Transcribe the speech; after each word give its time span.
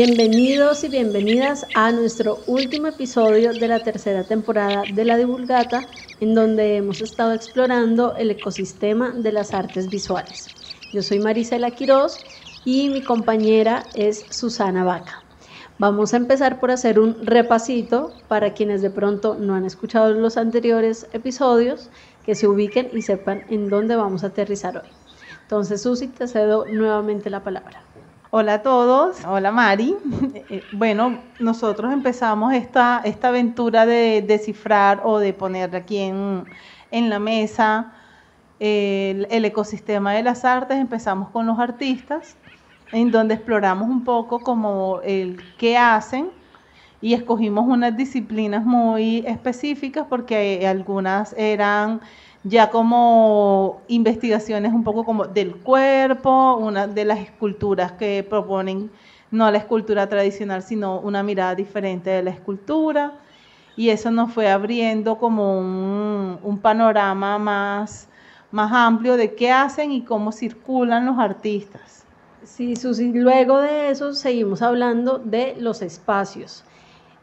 Bienvenidos 0.00 0.84
y 0.84 0.88
bienvenidas 0.90 1.66
a 1.74 1.90
nuestro 1.90 2.38
último 2.46 2.86
episodio 2.86 3.52
de 3.52 3.66
la 3.66 3.80
tercera 3.80 4.22
temporada 4.22 4.84
de 4.94 5.04
La 5.04 5.16
Divulgata, 5.16 5.88
en 6.20 6.36
donde 6.36 6.76
hemos 6.76 7.00
estado 7.00 7.32
explorando 7.32 8.14
el 8.14 8.30
ecosistema 8.30 9.10
de 9.10 9.32
las 9.32 9.52
artes 9.52 9.90
visuales. 9.90 10.50
Yo 10.92 11.02
soy 11.02 11.18
Marisela 11.18 11.72
Quiroz 11.72 12.24
y 12.64 12.90
mi 12.90 13.02
compañera 13.02 13.82
es 13.96 14.24
Susana 14.30 14.84
Vaca. 14.84 15.24
Vamos 15.80 16.14
a 16.14 16.18
empezar 16.18 16.60
por 16.60 16.70
hacer 16.70 17.00
un 17.00 17.26
repasito 17.26 18.12
para 18.28 18.54
quienes 18.54 18.82
de 18.82 18.90
pronto 18.90 19.34
no 19.34 19.56
han 19.56 19.64
escuchado 19.64 20.14
los 20.14 20.36
anteriores 20.36 21.08
episodios, 21.12 21.90
que 22.24 22.36
se 22.36 22.46
ubiquen 22.46 22.88
y 22.92 23.02
sepan 23.02 23.42
en 23.50 23.68
dónde 23.68 23.96
vamos 23.96 24.22
a 24.22 24.28
aterrizar 24.28 24.76
hoy. 24.76 24.88
Entonces, 25.42 25.82
Susi, 25.82 26.06
te 26.06 26.28
cedo 26.28 26.66
nuevamente 26.66 27.30
la 27.30 27.42
palabra. 27.42 27.87
Hola 28.30 28.54
a 28.54 28.62
todos, 28.62 29.24
hola 29.24 29.50
Mari. 29.52 29.96
Eh, 30.34 30.44
eh, 30.50 30.68
bueno, 30.70 31.22
nosotros 31.38 31.92
empezamos 31.92 32.52
esta, 32.52 33.00
esta 33.04 33.28
aventura 33.28 33.86
de 33.86 34.22
descifrar 34.26 35.00
o 35.04 35.18
de 35.18 35.32
poner 35.32 35.74
aquí 35.74 35.96
en, 35.98 36.46
la 36.90 37.18
mesa 37.18 37.94
el, 38.60 39.26
el, 39.30 39.44
ecosistema 39.46 40.12
de 40.12 40.22
las 40.22 40.44
artes. 40.44 40.76
Empezamos 40.76 41.30
con 41.30 41.46
los 41.46 41.58
artistas, 41.58 42.36
en 42.92 43.10
donde 43.10 43.34
exploramos 43.34 43.88
un 43.88 44.04
poco 44.04 44.42
como 44.42 45.00
el 45.02 45.42
qué 45.56 45.78
hacen 45.78 46.30
y 47.00 47.14
escogimos 47.14 47.66
unas 47.66 47.96
disciplinas 47.96 48.64
muy 48.64 49.24
específicas 49.26 50.06
porque 50.08 50.66
algunas 50.66 51.34
eran 51.38 52.00
ya 52.44 52.70
como 52.70 53.82
investigaciones 53.88 54.72
un 54.72 54.84
poco 54.84 55.04
como 55.04 55.26
del 55.26 55.56
cuerpo, 55.56 56.56
una 56.56 56.86
de 56.86 57.04
las 57.04 57.18
esculturas 57.18 57.92
que 57.92 58.24
proponen 58.28 58.90
no 59.30 59.50
la 59.50 59.58
escultura 59.58 60.08
tradicional, 60.08 60.62
sino 60.62 61.00
una 61.00 61.22
mirada 61.22 61.54
diferente 61.54 62.10
de 62.10 62.22
la 62.22 62.30
escultura. 62.30 63.12
Y 63.76 63.90
eso 63.90 64.10
nos 64.10 64.32
fue 64.32 64.50
abriendo 64.50 65.18
como 65.18 65.58
un, 65.58 66.58
panorama 66.60 67.38
más, 67.38 68.08
más 68.50 68.72
amplio 68.72 69.16
de 69.16 69.34
qué 69.34 69.52
hacen 69.52 69.92
y 69.92 70.02
cómo 70.02 70.32
circulan 70.32 71.06
los 71.06 71.18
artistas. 71.18 72.04
Sí, 72.42 72.74
Susi, 72.74 73.12
luego 73.12 73.60
de 73.60 73.90
eso 73.90 74.14
seguimos 74.14 74.62
hablando 74.62 75.18
de 75.18 75.54
los 75.58 75.82
espacios. 75.82 76.64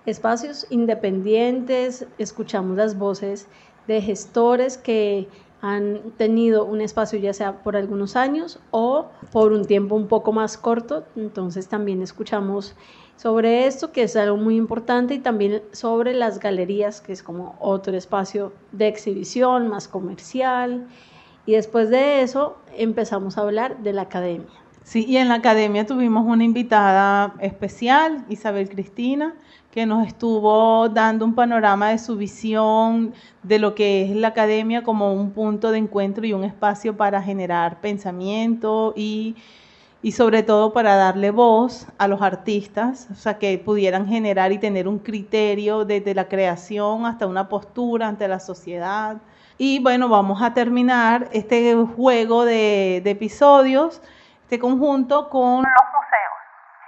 Espacios 0.05 0.67
independientes, 0.69 2.05
escuchamos 2.19 2.77
las 2.77 2.97
voces 2.97 3.47
de 3.87 4.01
gestores 4.01 4.77
que 4.77 5.27
han 5.61 6.11
tenido 6.17 6.65
un 6.65 6.81
espacio 6.81 7.17
ya 7.17 7.33
sea 7.33 7.63
por 7.63 7.75
algunos 7.75 8.15
años 8.15 8.59
o 8.71 9.07
por 9.31 9.51
un 9.51 9.65
tiempo 9.65 9.95
un 9.95 10.07
poco 10.07 10.31
más 10.31 10.57
corto. 10.57 11.05
Entonces 11.15 11.67
también 11.67 12.01
escuchamos 12.01 12.75
sobre 13.15 13.65
esto, 13.65 13.91
que 13.91 14.03
es 14.03 14.15
algo 14.15 14.37
muy 14.37 14.57
importante, 14.57 15.15
y 15.15 15.19
también 15.19 15.63
sobre 15.71 16.13
las 16.13 16.39
galerías, 16.39 17.01
que 17.01 17.13
es 17.13 17.23
como 17.23 17.55
otro 17.59 17.95
espacio 17.95 18.53
de 18.71 18.87
exhibición 18.87 19.69
más 19.69 19.87
comercial. 19.87 20.87
Y 21.45 21.53
después 21.53 21.89
de 21.89 22.21
eso 22.21 22.57
empezamos 22.77 23.37
a 23.37 23.41
hablar 23.41 23.77
de 23.83 23.93
la 23.93 24.03
academia. 24.03 24.49
Sí, 24.83 25.03
y 25.07 25.17
en 25.17 25.29
la 25.29 25.35
academia 25.35 25.87
tuvimos 25.87 26.25
una 26.27 26.43
invitada 26.43 27.33
especial, 27.39 28.23
Isabel 28.29 28.69
Cristina, 28.69 29.33
que 29.75 29.85
nos 29.85 30.07
estuvo 30.07 30.87
dando 30.87 31.25
un 31.25 31.35
panorama 31.35 31.89
de 31.89 31.97
su 31.97 32.15
visión 32.15 33.13
de 33.43 33.59
lo 33.59 33.75
que 33.75 34.05
es 34.05 34.15
la 34.15 34.29
academia 34.29 34.83
como 34.83 35.13
un 35.13 35.31
punto 35.31 35.69
de 35.69 35.79
encuentro 35.79 36.25
y 36.25 36.31
un 36.31 36.45
espacio 36.45 36.95
para 36.95 37.21
generar 37.21 37.81
pensamiento 37.81 38.93
y, 38.95 39.35
sobre 40.13 40.43
todo 40.43 40.71
para 40.71 40.95
darle 40.95 41.29
voz 41.31 41.87
a 41.97 42.07
los 42.07 42.21
artistas, 42.21 43.09
o 43.11 43.15
sea, 43.15 43.37
que 43.37 43.57
pudieran 43.57 44.07
generar 44.07 44.53
y 44.53 44.59
tener 44.59 44.87
un 44.87 44.97
criterio 44.97 45.83
desde 45.83 46.15
la 46.15 46.29
creación 46.29 47.05
hasta 47.05 47.27
una 47.27 47.49
postura 47.49 48.07
ante 48.07 48.29
la 48.29 48.39
sociedad. 48.39 49.17
Y 49.57 49.79
bueno, 49.79 50.07
vamos 50.07 50.41
a 50.41 50.53
terminar 50.53 51.27
este 51.33 51.75
juego 51.75 52.45
de, 52.45 53.01
episodios, 53.03 54.01
este 54.43 54.57
conjunto 54.57 55.29
con 55.29 55.65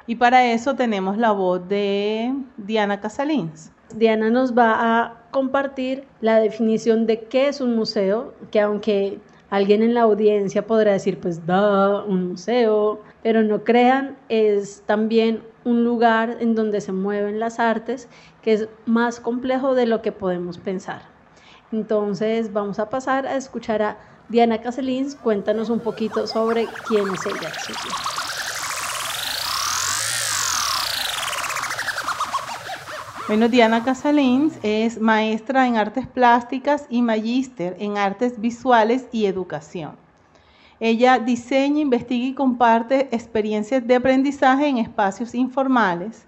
y 0.08 0.16
para 0.16 0.52
eso 0.52 0.76
tenemos 0.76 1.18
la 1.18 1.32
voz 1.32 1.68
de 1.68 2.34
Diana 2.56 3.00
Casalins. 3.02 3.72
Diana 3.94 4.30
nos 4.30 4.58
va 4.58 4.76
a 4.80 5.14
compartir 5.32 6.06
la 6.22 6.40
definición 6.40 7.06
de 7.06 7.22
qué 7.26 7.50
es 7.50 7.62
un 7.62 7.76
museo, 7.76 8.34
que 8.52 8.60
aunque 8.60 9.20
alguien 9.50 9.84
en 9.84 9.94
la 9.94 10.02
audiencia 10.02 10.66
podrá 10.66 10.94
decir, 10.94 11.20
pues 11.20 11.46
da, 11.46 12.04
un 12.04 12.30
museo, 12.30 13.02
pero 13.22 13.44
no 13.44 13.64
crean, 13.64 14.18
es 14.30 14.84
también 14.86 15.44
un 15.64 15.84
lugar 15.84 16.38
en 16.40 16.56
donde 16.56 16.82
se 16.82 16.94
mueven 16.94 17.40
las 17.40 17.60
artes, 17.60 18.08
que 18.42 18.54
es 18.54 18.70
más 18.86 19.20
complejo 19.20 19.76
de 19.76 19.86
lo 19.86 20.02
que 20.02 20.12
podemos 20.12 20.58
pensar. 20.58 21.02
Entonces 21.72 22.54
vamos 22.54 22.80
a 22.80 22.90
pasar 22.90 23.28
a 23.28 23.36
escuchar 23.36 23.82
a 23.82 23.98
Diana 24.30 24.62
Casalins, 24.62 25.16
cuéntanos 25.16 25.70
un 25.70 25.80
poquito 25.80 26.28
sobre 26.28 26.68
quién 26.88 27.06
es 27.14 27.26
ella. 27.26 27.52
Bueno, 33.28 33.50
Diana 33.50 33.84
Casalins 33.84 34.58
es 34.64 35.02
maestra 35.02 35.68
en 35.68 35.76
artes 35.76 36.08
plásticas 36.08 36.86
y 36.90 37.02
magíster 37.02 37.76
en 37.78 37.98
artes 37.98 38.40
visuales 38.40 39.06
y 39.12 39.26
educación. 39.26 39.98
Ella 40.80 41.20
diseña, 41.20 41.82
investiga 41.82 42.26
y 42.26 42.34
comparte 42.34 43.10
experiencias 43.12 43.86
de 43.86 43.96
aprendizaje 43.96 44.68
en 44.68 44.78
espacios 44.78 45.36
informales. 45.36 46.26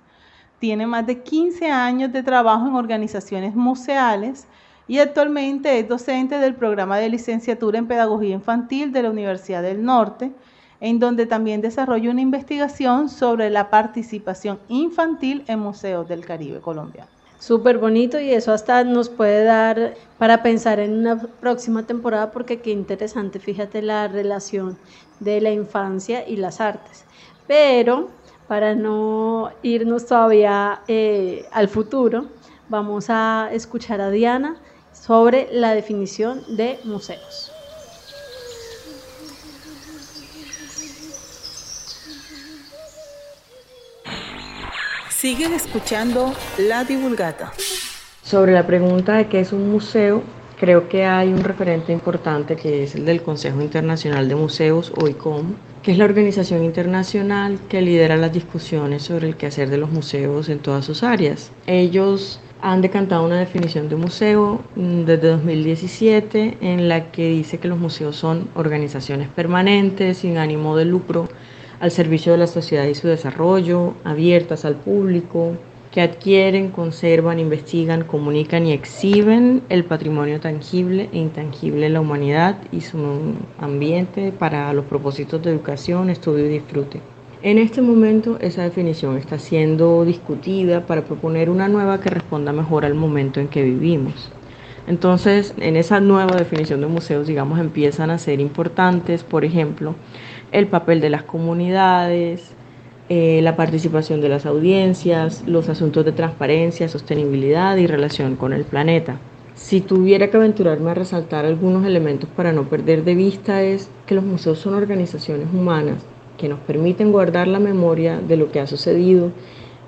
Tiene 0.60 0.86
más 0.88 1.08
de 1.08 1.22
15 1.22 1.72
años 1.72 2.12
de 2.12 2.22
trabajo 2.22 2.68
en 2.68 2.76
organizaciones 2.76 3.56
museales 3.56 4.46
y 4.86 5.00
actualmente 5.00 5.80
es 5.80 5.88
docente 5.88 6.38
del 6.38 6.56
programa 6.56 6.98
de 6.98 7.08
licenciatura 7.08 7.78
en 7.78 7.88
Pedagogía 7.88 8.36
Infantil 8.36 8.92
de 8.92 9.04
la 9.04 9.12
Universidad 9.12 9.62
del 9.62 9.86
Norte 9.86 10.34
en 10.82 11.00
donde 11.00 11.26
también 11.26 11.62
desarrolla 11.62 12.12
una 12.12 12.22
investigación 12.22 13.10
sobre 13.10 13.50
la 13.50 13.70
participación 13.70 14.60
infantil 14.68 15.44
en 15.48 15.60
museos 15.60 16.08
del 16.08 16.26
Caribe 16.26 16.60
colombiano. 16.60 17.10
Súper 17.40 17.78
bonito 17.78 18.20
y 18.20 18.32
eso 18.32 18.52
hasta 18.52 18.84
nos 18.84 19.08
puede 19.10 19.46
dar 19.46 19.96
para 20.18 20.44
pensar 20.44 20.80
en 20.80 20.94
una 20.94 21.18
próxima 21.22 21.84
temporada 21.84 22.32
porque 22.32 22.60
qué 22.60 22.72
interesante, 22.72 23.40
fíjate 23.40 23.82
la 23.82 24.10
relación 24.10 24.78
de 25.22 25.40
la 25.40 25.52
infancia 25.52 26.28
y 26.28 26.36
las 26.36 26.60
artes. 26.60 27.06
Pero 27.48 28.10
para 28.50 28.76
no 28.76 29.52
irnos 29.64 30.06
todavía 30.06 30.82
eh, 30.88 31.46
al 31.52 31.70
futuro, 31.70 32.26
vamos 32.68 33.06
a 33.10 33.50
escuchar 33.54 34.02
a 34.02 34.10
Diana 34.10 34.58
sobre 34.92 35.48
la 35.52 35.74
definición 35.74 36.42
de 36.58 36.80
museos. 36.84 37.49
Siguen 45.20 45.52
escuchando 45.52 46.34
La 46.58 46.86
Divulgata. 46.86 47.52
Sobre 48.24 48.54
la 48.54 48.66
pregunta 48.66 49.18
de 49.18 49.28
qué 49.28 49.42
es 49.42 49.52
un 49.52 49.70
museo, 49.70 50.24
creo 50.58 50.88
que 50.88 51.04
hay 51.04 51.28
un 51.34 51.44
referente 51.44 51.92
importante 51.92 52.56
que 52.56 52.84
es 52.84 52.96
el 52.96 53.04
del 53.04 53.22
Consejo 53.22 53.62
Internacional 53.62 54.30
de 54.30 54.36
Museos, 54.36 54.94
o 54.96 55.10
ICOM, 55.10 55.56
que 55.84 55.92
es 55.92 55.98
la 55.98 56.06
organización 56.06 56.64
internacional 56.64 57.60
que 57.68 57.82
lidera 57.82 58.16
las 58.16 58.32
discusiones 58.32 59.04
sobre 59.04 59.28
el 59.28 59.36
quehacer 59.36 59.70
de 59.70 59.78
los 59.78 59.92
museos 59.92 60.48
en 60.48 60.60
todas 60.60 60.86
sus 60.86 61.04
áreas. 61.04 61.52
Ellos 61.68 62.40
han 62.62 62.82
decantado 62.82 63.26
una 63.26 63.40
definición 63.40 63.90
de 63.90 63.98
museo 63.98 64.62
mm, 64.78 65.02
desde 65.02 65.28
2017 65.32 66.60
en 66.62 66.88
la 66.88 67.12
que 67.12 67.28
dice 67.28 67.58
que 67.58 67.68
los 67.68 67.78
museos 67.78 68.16
son 68.16 68.48
organizaciones 68.56 69.28
permanentes, 69.28 70.20
sin 70.20 70.38
ánimo 70.38 70.78
de 70.78 70.86
lucro, 70.86 71.28
al 71.80 71.92
servicio 71.92 72.32
de 72.32 72.38
la 72.38 72.48
sociedad 72.48 72.86
y 72.86 72.96
su 72.96 73.08
desarrollo, 73.08 73.94
abiertas 74.04 74.66
al 74.66 74.76
público, 74.76 75.56
que 75.92 76.02
adquieren, 76.02 76.70
conservan, 76.70 77.40
investigan, 77.40 78.04
comunican 78.04 78.68
y 78.68 78.74
exhiben 78.74 79.64
el 79.70 79.86
patrimonio 79.86 80.40
tangible 80.40 81.10
e 81.12 81.18
intangible 81.18 81.82
de 81.82 81.90
la 81.90 82.02
humanidad 82.02 82.58
y 82.72 82.82
su 82.82 83.00
ambiente 83.58 84.32
para 84.32 84.72
los 84.74 84.86
propósitos 84.86 85.42
de 85.42 85.52
educación, 85.52 86.10
estudio 86.10 86.46
y 86.46 86.50
disfrute. 86.50 87.02
En 87.42 87.58
este 87.58 87.82
momento 87.82 88.38
esa 88.42 88.64
definición 88.64 89.18
está 89.18 89.40
siendo 89.40 90.04
discutida 90.06 90.86
para 90.86 91.06
proponer 91.06 91.50
una 91.50 91.70
nueva 91.70 92.02
que 92.02 92.10
responda 92.10 92.52
mejor 92.52 92.86
al 92.86 92.96
momento 92.96 93.40
en 93.40 93.48
que 93.48 93.64
vivimos. 93.64 94.30
Entonces, 94.88 95.54
en 95.58 95.76
esa 95.76 96.00
nueva 96.00 96.36
definición 96.36 96.82
de 96.82 96.88
museos, 96.88 97.28
digamos, 97.28 97.60
empiezan 97.60 98.10
a 98.10 98.18
ser 98.18 98.40
importantes, 98.40 99.24
por 99.24 99.46
ejemplo, 99.46 99.96
el 100.52 100.68
papel 100.68 101.02
de 101.02 101.10
las 101.10 101.24
comunidades, 101.24 102.54
eh, 103.10 103.42
la 103.42 103.56
participación 103.56 104.22
de 104.22 104.30
las 104.30 104.46
audiencias, 104.46 105.44
los 105.48 105.70
asuntos 105.70 106.06
de 106.06 106.12
transparencia, 106.12 106.88
sostenibilidad 106.88 107.76
y 107.78 107.88
relación 107.88 108.36
con 108.36 108.54
el 108.54 108.66
planeta. 108.66 109.20
Si 109.56 109.82
tuviera 109.82 110.30
que 110.30 110.38
aventurarme 110.38 110.92
a 110.92 110.94
resaltar 110.94 111.46
algunos 111.46 111.86
elementos 111.86 112.30
para 112.30 112.54
no 112.54 112.70
perder 112.70 113.04
de 113.04 113.16
vista 113.16 113.62
es 113.62 113.90
que 114.06 114.16
los 114.16 114.24
museos 114.24 114.60
son 114.60 114.74
organizaciones 114.74 115.48
humanas 115.54 116.06
que 116.38 116.48
nos 116.48 116.60
permiten 116.60 117.12
guardar 117.12 117.48
la 117.48 117.60
memoria 117.60 118.20
de 118.20 118.38
lo 118.38 118.52
que 118.52 118.62
ha 118.62 118.68
sucedido 118.68 119.32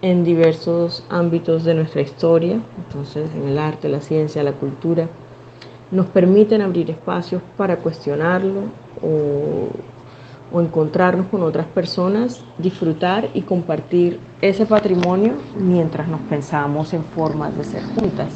en 0.02 0.24
diversos 0.24 1.06
ámbitos 1.10 1.64
de 1.64 1.76
nuestra 1.76 2.02
historia, 2.02 2.60
entonces 2.78 3.30
en 3.36 3.48
el 3.48 3.58
arte, 3.58 3.88
la 3.88 4.02
ciencia, 4.02 4.44
la 4.44 4.54
cultura, 4.54 5.08
nos 5.92 6.08
permiten 6.08 6.62
abrir 6.62 6.90
espacios 6.90 7.42
para 7.56 7.78
cuestionarlo 7.78 8.64
o, 9.02 9.70
o, 10.52 10.62
encontrarnos 10.62 11.28
con 11.28 11.44
otras 11.44 11.66
personas, 11.68 12.44
disfrutar 12.58 13.30
y 13.34 13.42
compartir 13.42 14.20
ese 14.42 14.66
patrimonio 14.66 15.34
mientras 15.58 16.08
nos 16.08 16.22
pensamos 16.22 16.94
en 16.94 17.04
formas 17.04 17.58
de 17.58 17.64
ser 17.64 17.84
juntas. 17.96 18.34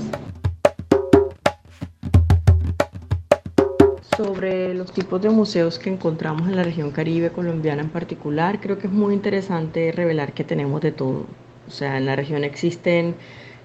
Sobre 4.17 4.73
los 4.73 4.91
tipos 4.91 5.21
de 5.21 5.29
museos 5.29 5.77
que 5.77 5.89
encontramos 5.89 6.47
en 6.47 6.55
la 6.55 6.63
región 6.63 6.91
caribe 6.91 7.31
colombiana 7.31 7.81
en 7.81 7.89
particular, 7.89 8.61
creo 8.61 8.77
que 8.77 8.87
es 8.87 8.93
muy 8.93 9.13
interesante 9.13 9.91
revelar 9.91 10.33
que 10.33 10.43
tenemos 10.43 10.79
de 10.81 10.91
todo 10.91 11.25
o 11.67 11.71
sea, 11.71 11.97
en 11.97 12.05
la 12.05 12.15
región 12.15 12.43
existen 12.43 13.15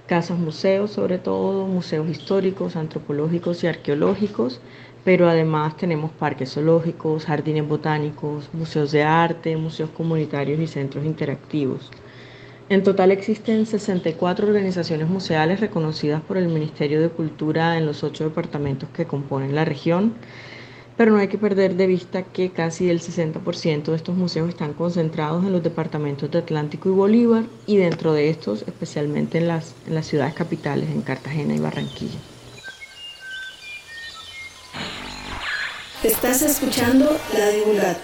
casas 0.06 0.38
museos, 0.38 0.91
sobre 0.91 1.19
todo 1.19 1.67
museos 1.67 2.08
históricos, 2.08 2.76
antropológicos 2.76 3.62
y 3.62 3.69
arqueológicos, 3.69 4.61
pero 5.05 5.29
además 5.29 5.76
tenemos 5.76 6.11
parques 6.12 6.52
zoológicos, 6.55 7.26
jardines 7.26 7.67
botánicos, 7.67 8.49
museos 8.52 8.93
de 8.93 9.02
arte, 9.02 9.56
museos 9.56 9.91
comunitarios 9.91 10.61
y 10.61 10.67
centros 10.67 11.05
interactivos. 11.05 11.91
En 12.69 12.82
total 12.82 13.11
existen 13.11 13.67
64 13.67 14.47
organizaciones 14.47 15.08
museales 15.08 15.61
reconocidas 15.61 16.23
por 16.23 16.37
el 16.37 16.49
Ministerio 16.49 17.00
de 17.00 17.11
Cultura 17.11 17.76
en 17.76 17.87
los 17.87 18.05
ocho 18.05 18.25
departamentos 18.25 18.88
que 18.91 19.06
componen 19.06 19.55
la 19.55 19.64
región 19.64 20.14
pero 21.00 21.12
no 21.12 21.19
hay 21.19 21.29
que 21.29 21.38
perder 21.38 21.76
de 21.76 21.87
vista 21.87 22.25
que 22.25 22.52
casi 22.52 22.91
el 22.91 23.00
60% 23.00 23.85
de 23.91 23.97
estos 23.97 24.14
museos 24.14 24.50
están 24.50 24.75
concentrados 24.75 25.43
en 25.47 25.52
los 25.52 25.62
departamentos 25.62 26.31
de 26.31 26.41
Atlántico 26.41 26.91
y 26.91 26.93
Bolívar 26.93 27.44
y 27.64 27.79
dentro 27.79 28.12
de 28.12 28.29
estos 28.29 28.64
especialmente 28.69 29.38
en 29.38 29.49
las, 29.49 29.76
ciudades 30.02 30.35
capitales, 30.35 30.91
en 30.91 31.00
Cartagena 31.00 31.55
y 31.55 31.58
Barranquilla. 31.58 32.20
Estás 36.02 36.41
escuchando 36.41 37.11
La 37.37 37.49
Divulgata. 37.49 38.00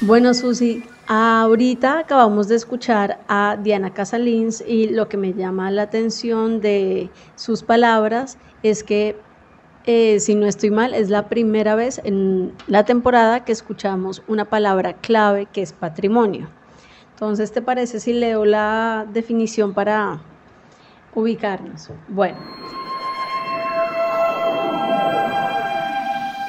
Bueno, 0.00 0.34
Susi, 0.34 0.82
ahorita 1.06 2.00
acabamos 2.00 2.48
de 2.48 2.56
escuchar 2.56 3.20
a 3.28 3.56
Diana 3.62 3.94
Casalins 3.94 4.60
y 4.66 4.88
lo 4.88 5.08
que 5.08 5.16
me 5.16 5.32
llama 5.32 5.70
la 5.70 5.82
atención 5.82 6.60
de 6.60 7.10
sus 7.36 7.62
palabras 7.62 8.38
es 8.64 8.82
que 8.82 9.14
eh, 9.84 10.18
si 10.18 10.34
no 10.34 10.46
estoy 10.46 10.72
mal, 10.72 10.94
es 10.94 11.10
la 11.10 11.28
primera 11.28 11.76
vez 11.76 12.00
en 12.02 12.52
la 12.66 12.84
temporada 12.84 13.44
que 13.44 13.52
escuchamos 13.52 14.24
una 14.26 14.46
palabra 14.46 14.94
clave 14.94 15.46
que 15.46 15.62
es 15.62 15.72
patrimonio. 15.72 16.48
Entonces, 17.14 17.52
¿te 17.52 17.62
parece 17.62 18.00
si 18.00 18.14
leo 18.14 18.44
la 18.44 19.06
definición 19.12 19.74
para 19.74 20.20
ubicarnos? 21.14 21.88
Bueno. 22.08 22.36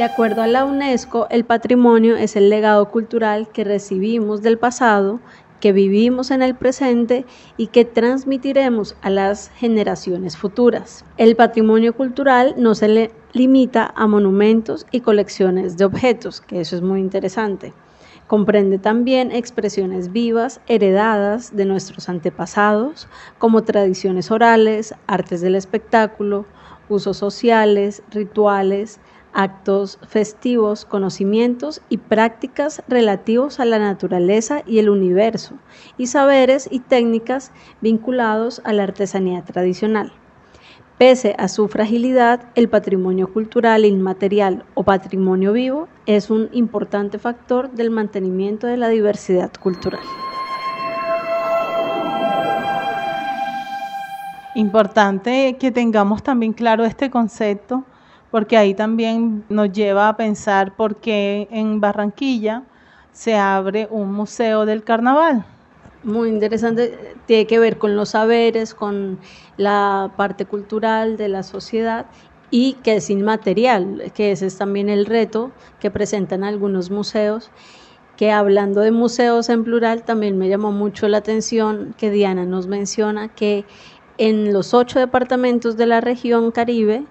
De 0.04 0.10
acuerdo 0.10 0.42
a 0.42 0.48
la 0.48 0.66
UNESCO, 0.66 1.28
el 1.30 1.46
patrimonio 1.46 2.18
es 2.18 2.36
el 2.36 2.50
legado 2.50 2.90
cultural 2.92 3.48
que 3.48 3.64
recibimos 3.64 4.42
del 4.42 4.58
pasado 4.58 5.22
que 5.62 5.72
vivimos 5.72 6.30
en 6.30 6.42
el 6.42 6.56
presente 6.56 7.26
y 7.56 7.68
que 7.68 7.86
transmitiremos 7.86 8.98
a 9.02 9.10
las 9.10 9.50
generaciones 9.56 10.36
futuras. 10.36 11.06
El 11.16 11.38
patrimonio 11.38 11.96
cultural 11.96 12.54
no 12.58 12.76
se 12.76 13.12
limita 13.32 13.94
a 13.96 14.06
monumentos 14.06 14.86
y 14.92 15.00
colecciones 15.00 15.78
de 15.78 15.86
objetos, 15.86 16.42
que 16.42 16.60
eso 16.60 16.76
es 16.76 16.82
muy 16.82 17.00
interesante. 17.00 17.72
Comprende 18.28 18.80
también 18.80 19.32
expresiones 19.32 20.12
vivas 20.12 20.60
heredadas 20.68 21.56
de 21.56 21.64
nuestros 21.64 22.10
antepasados, 22.10 23.08
como 23.38 23.64
tradiciones 23.64 24.32
orales, 24.32 24.96
artes 25.08 25.40
del 25.40 25.56
espectáculo, 25.56 26.46
usos 26.90 27.16
sociales, 27.16 28.04
rituales, 28.12 29.00
actos 29.34 30.00
festivos, 30.08 30.86
conocimientos 30.86 31.82
y 31.90 31.98
prácticas 31.98 32.84
relativos 32.88 33.60
a 33.60 33.66
la 33.66 33.80
naturaleza 33.80 34.64
y 34.66 34.80
el 34.80 34.90
universo, 34.90 35.56
y 35.98 36.08
saberes 36.08 36.68
y 36.72 36.80
técnicas 36.80 37.52
vinculados 37.82 38.62
a 38.64 38.74
la 38.74 38.84
artesanía 38.84 39.44
tradicional. 39.44 40.14
Pese 40.98 41.36
a 41.38 41.48
su 41.48 41.68
fragilidad, 41.68 42.46
el 42.56 42.70
patrimonio 42.70 43.34
cultural 43.34 43.84
inmaterial 43.84 44.64
o 44.76 44.84
patrimonio 44.84 45.52
vivo 45.52 45.88
es 46.06 46.30
un 46.30 46.50
importante 46.54 47.18
factor 47.18 47.72
del 47.72 47.90
mantenimiento 47.90 48.68
de 48.68 48.78
la 48.78 48.90
diversidad 48.90 49.52
cultural. 49.60 50.04
Importante 54.56 55.58
que 55.60 55.72
tengamos 55.72 56.22
también 56.22 56.54
claro 56.54 56.86
este 56.86 57.10
concepto 57.10 57.84
porque 58.34 58.58
ahí 58.58 58.74
también 58.74 59.44
nos 59.48 59.72
lleva 59.72 60.10
a 60.10 60.18
pensar 60.18 60.76
por 60.76 60.96
qué 60.96 61.48
en 61.52 61.80
Barranquilla 61.80 62.64
se 63.12 63.36
abre 63.36 63.88
un 63.92 64.12
museo 64.12 64.66
del 64.66 64.84
carnaval. 64.84 65.46
Muy 66.04 66.30
interesante, 66.30 67.14
tiene 67.28 67.46
que 67.46 67.60
ver 67.60 67.78
con 67.78 67.96
los 67.96 68.10
saberes, 68.10 68.74
con 68.74 69.20
la 69.56 70.12
parte 70.18 70.48
cultural 70.48 71.16
de 71.16 71.28
la 71.28 71.44
sociedad 71.44 72.08
y 72.50 72.74
que 72.82 72.96
es 72.96 73.12
inmaterial, 73.12 74.12
que 74.16 74.32
ese 74.32 74.48
es 74.48 74.58
también 74.58 74.90
el 74.90 75.06
reto 75.06 75.52
que 75.80 75.92
presentan 75.92 76.44
algunos 76.44 76.90
museos, 76.90 77.52
que 78.18 78.32
hablando 78.32 78.82
de 78.82 78.90
museos 78.90 79.48
en 79.50 79.64
plural, 79.64 80.02
también 80.02 80.40
me 80.40 80.50
llamó 80.50 80.72
mucho 80.72 81.08
la 81.08 81.20
atención 81.20 81.94
que 82.00 82.10
Diana 82.10 82.46
nos 82.46 82.66
menciona 82.66 83.28
que 83.28 83.64
en 84.18 84.54
los 84.54 84.74
ocho 84.74 84.98
departamentos 84.98 85.78
de 85.78 85.86
la 85.86 86.02
región 86.02 86.52
Caribe 86.52 87.06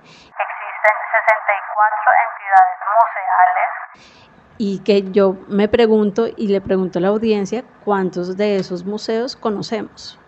y 4.59 4.79
que 4.79 5.11
yo 5.11 5.39
me 5.49 5.67
pregunto 5.67 6.29
y 6.37 6.47
le 6.47 6.61
pregunto 6.61 6.99
a 6.99 7.03
la 7.03 7.09
audiencia 7.09 7.65
cuántos 7.85 8.37
de 8.37 8.57
esos 8.57 8.85
museos 8.85 9.35
conocemos. 9.35 10.19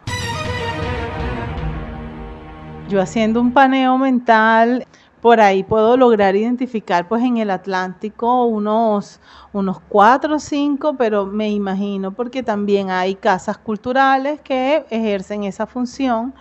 Yo 2.89 3.01
haciendo 3.01 3.41
un 3.41 3.53
paneo 3.53 3.97
mental, 3.97 4.87
por 5.21 5.41
ahí 5.41 5.63
puedo 5.63 5.97
lograr 5.97 6.37
identificar 6.37 7.09
pues 7.09 7.23
en 7.23 7.39
el 7.39 7.51
Atlántico 7.51 8.45
unos, 8.45 9.21
unos 9.53 9.81
cuatro 9.89 10.35
o 10.35 10.39
cinco, 10.39 10.97
pero 10.99 11.27
me 11.27 11.51
imagino 11.51 12.13
porque 12.13 12.43
también 12.43 12.91
hay 12.91 13.15
casas 13.15 13.57
culturales 13.57 14.41
que 14.41 14.85
ejercen 14.91 15.45
esa 15.45 15.67
función. 15.67 16.35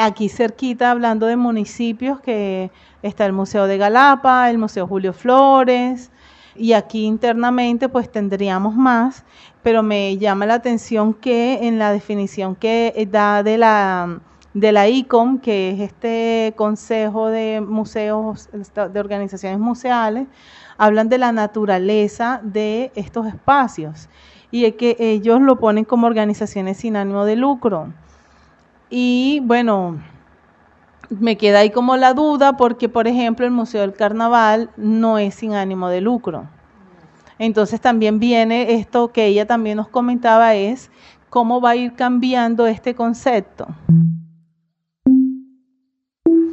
Aquí 0.00 0.28
cerquita, 0.28 0.92
hablando 0.92 1.26
de 1.26 1.36
municipios, 1.36 2.20
que 2.20 2.70
está 3.02 3.26
el 3.26 3.32
Museo 3.32 3.66
de 3.66 3.78
Galapa, 3.78 4.48
el 4.48 4.56
Museo 4.56 4.86
Julio 4.86 5.12
Flores, 5.12 6.12
y 6.54 6.74
aquí 6.74 7.04
internamente 7.04 7.88
pues 7.88 8.08
tendríamos 8.08 8.76
más, 8.76 9.24
pero 9.64 9.82
me 9.82 10.16
llama 10.16 10.46
la 10.46 10.54
atención 10.54 11.14
que 11.14 11.66
en 11.66 11.80
la 11.80 11.90
definición 11.90 12.54
que 12.54 13.08
da 13.10 13.42
de 13.42 13.58
la 13.58 14.20
de 14.54 14.70
la 14.70 14.88
ICOM, 14.88 15.40
que 15.40 15.70
es 15.72 15.80
este 15.80 16.54
Consejo 16.56 17.26
de 17.28 17.60
Museos, 17.60 18.48
de 18.52 19.00
Organizaciones 19.00 19.58
Museales, 19.58 20.28
hablan 20.76 21.08
de 21.08 21.18
la 21.18 21.32
naturaleza 21.32 22.40
de 22.44 22.92
estos 22.94 23.26
espacios 23.26 24.08
y 24.52 24.64
es 24.64 24.76
que 24.76 24.94
ellos 25.00 25.40
lo 25.40 25.58
ponen 25.58 25.84
como 25.84 26.06
organizaciones 26.06 26.76
sin 26.76 26.94
ánimo 26.94 27.24
de 27.24 27.34
lucro. 27.34 27.92
Y 28.90 29.40
bueno, 29.44 30.00
me 31.10 31.36
queda 31.36 31.60
ahí 31.60 31.70
como 31.70 31.96
la 31.96 32.14
duda 32.14 32.56
porque, 32.56 32.88
por 32.88 33.06
ejemplo, 33.06 33.44
el 33.44 33.52
Museo 33.52 33.82
del 33.82 33.94
Carnaval 33.94 34.70
no 34.76 35.18
es 35.18 35.34
sin 35.34 35.54
ánimo 35.54 35.88
de 35.88 36.00
lucro. 36.00 36.48
Entonces 37.38 37.80
también 37.80 38.18
viene 38.18 38.74
esto 38.74 39.12
que 39.12 39.26
ella 39.26 39.46
también 39.46 39.76
nos 39.76 39.88
comentaba 39.88 40.54
es 40.54 40.90
cómo 41.30 41.60
va 41.60 41.70
a 41.70 41.76
ir 41.76 41.94
cambiando 41.94 42.66
este 42.66 42.94
concepto. 42.94 43.68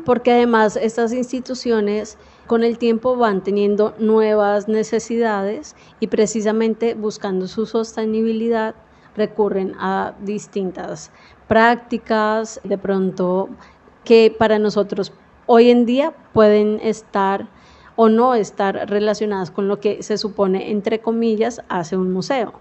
Porque 0.06 0.34
además 0.34 0.76
estas 0.76 1.14
instituciones 1.14 2.20
con 2.46 2.64
el 2.64 2.78
tiempo 2.78 3.16
van 3.18 3.42
teniendo 3.42 3.96
nuevas 3.98 4.68
necesidades 4.68 5.76
y 6.00 6.08
precisamente 6.08 6.94
buscando 6.94 7.48
su 7.48 7.66
sostenibilidad 7.66 8.76
recurren 9.16 9.74
a 9.80 10.14
distintas 10.22 11.12
prácticas, 11.48 12.60
de 12.64 12.78
pronto 12.78 13.50
que 14.04 14.36
para 14.38 14.60
nosotros 14.60 15.14
hoy 15.46 15.70
en 15.70 15.86
día 15.86 16.14
pueden 16.34 16.80
estar 16.82 17.48
o 17.96 18.10
no 18.10 18.36
estar 18.36 18.90
relacionadas 18.90 19.52
con 19.52 19.68
lo 19.68 19.80
que 19.80 20.04
se 20.04 20.18
supone, 20.18 20.72
entre 20.72 21.00
comillas, 21.00 21.62
hace 21.70 21.96
un 21.96 22.12
museo. 22.12 22.54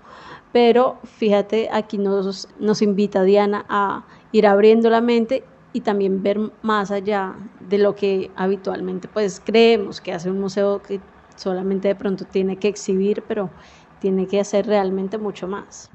Pero 0.52 0.98
fíjate, 1.02 1.68
aquí 1.72 1.98
nos, 1.98 2.48
nos 2.60 2.82
invita 2.82 3.24
Diana 3.24 3.64
a 3.68 4.04
ir 4.30 4.46
abriendo 4.46 4.90
la 4.90 5.00
mente 5.00 5.44
y 5.72 5.80
también 5.80 6.22
ver 6.22 6.38
más 6.62 6.92
allá 6.92 7.34
de 7.68 7.78
lo 7.78 7.96
que 7.96 8.30
habitualmente 8.36 9.08
pues 9.08 9.42
creemos 9.44 10.00
que 10.00 10.12
hace 10.12 10.30
un 10.30 10.40
museo 10.40 10.80
que 10.80 11.00
solamente 11.34 11.88
de 11.88 11.96
pronto 11.96 12.24
tiene 12.24 12.56
que 12.56 12.68
exhibir, 12.68 13.24
pero 13.26 13.50
tiene 13.98 14.28
que 14.28 14.38
hacer 14.38 14.66
realmente 14.66 15.18
mucho 15.18 15.48
más. 15.48 15.90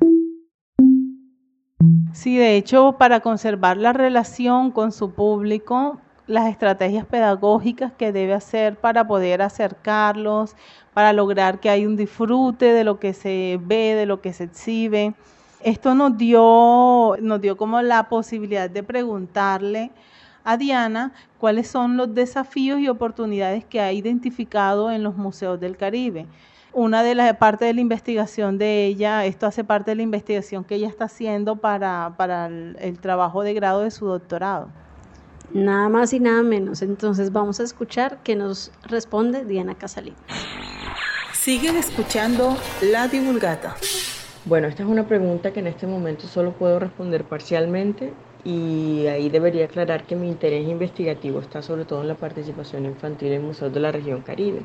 Sí, 2.13 2.37
de 2.37 2.55
hecho, 2.55 2.95
para 2.97 3.19
conservar 3.19 3.77
la 3.77 3.93
relación 3.93 4.71
con 4.71 4.91
su 4.91 5.11
público, 5.11 5.99
las 6.27 6.49
estrategias 6.49 7.05
pedagógicas 7.05 7.91
que 7.93 8.11
debe 8.11 8.33
hacer 8.33 8.77
para 8.77 9.07
poder 9.07 9.41
acercarlos, 9.41 10.55
para 10.93 11.13
lograr 11.13 11.59
que 11.59 11.69
haya 11.69 11.87
un 11.87 11.95
disfrute 11.95 12.73
de 12.73 12.83
lo 12.83 12.99
que 12.99 13.13
se 13.13 13.59
ve, 13.61 13.95
de 13.95 14.05
lo 14.05 14.21
que 14.21 14.33
se 14.33 14.45
exhibe. 14.45 15.13
Esto 15.61 15.93
nos 15.93 16.17
dio, 16.17 17.15
nos 17.21 17.41
dio 17.41 17.57
como 17.57 17.81
la 17.81 18.09
posibilidad 18.09 18.69
de 18.69 18.83
preguntarle 18.83 19.91
a 20.43 20.57
Diana 20.57 21.13
cuáles 21.37 21.67
son 21.67 21.97
los 21.97 22.13
desafíos 22.13 22.79
y 22.79 22.87
oportunidades 22.89 23.65
que 23.65 23.81
ha 23.81 23.91
identificado 23.91 24.91
en 24.91 25.03
los 25.03 25.15
museos 25.15 25.59
del 25.59 25.77
Caribe. 25.77 26.27
Una 26.71 27.01
de 27.01 27.15
las 27.15 27.35
partes 27.37 27.67
de 27.67 27.73
la 27.73 27.81
investigación 27.81 28.59
de 28.59 28.85
ella, 28.85 29.25
esto 29.25 29.47
hace 29.47 29.63
parte 29.63 29.91
de 29.91 29.95
la 29.95 30.03
investigación 30.03 30.63
que 30.63 30.75
ella 30.75 30.87
está 30.87 31.05
haciendo 31.05 31.55
para, 31.55 32.13
el, 32.47 32.77
el 32.79 32.99
trabajo 32.99 33.41
de 33.41 33.53
grado 33.55 33.81
de 33.81 33.91
su 33.91 34.05
doctorado. 34.05 34.69
Nada 35.51 35.89
más 35.89 36.13
y 36.13 36.19
nada 36.19 36.43
menos. 36.43 36.83
Entonces 36.83 37.31
vamos 37.31 37.59
a 37.59 37.63
escuchar 37.63 38.19
qué 38.23 38.35
nos 38.35 38.71
responde 38.83 39.45
Diana 39.45 39.75
Casalín. 39.75 40.13
Siguen 41.33 41.75
escuchando 41.75 42.55
La 42.81 43.07
Divulgata. 43.07 43.75
Bueno, 44.45 44.67
esta 44.67 44.83
es 44.83 44.89
una 44.89 45.07
pregunta 45.07 45.51
que 45.51 45.61
en 45.61 45.67
este 45.67 45.87
momento 45.87 46.27
solo 46.27 46.51
puedo 46.51 46.79
responder 46.79 47.23
parcialmente 47.23 48.13
y 48.43 49.07
ahí 49.07 49.29
debería 49.29 49.65
aclarar 49.65 50.05
que 50.05 50.15
mi 50.15 50.27
interés 50.27 50.67
investigativo 50.67 51.39
está 51.39 51.61
sobre 51.61 51.85
todo 51.85 52.01
en 52.01 52.07
la 52.07 52.15
participación 52.15 52.85
infantil 52.85 53.33
en 53.33 53.45
museos 53.45 53.73
de 53.73 53.79
la 53.79 53.91
región 53.91 54.21
Caribe. 54.21 54.61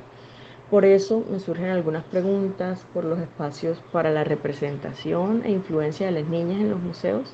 Por 0.74 0.84
eso 0.84 1.24
me 1.30 1.38
surgen 1.38 1.66
algunas 1.66 2.02
preguntas 2.02 2.84
por 2.92 3.04
los 3.04 3.20
espacios 3.20 3.78
para 3.92 4.10
la 4.10 4.24
representación 4.24 5.42
e 5.44 5.52
influencia 5.52 6.06
de 6.06 6.20
las 6.20 6.28
niñas 6.28 6.60
en 6.60 6.68
los 6.68 6.80
museos 6.80 7.32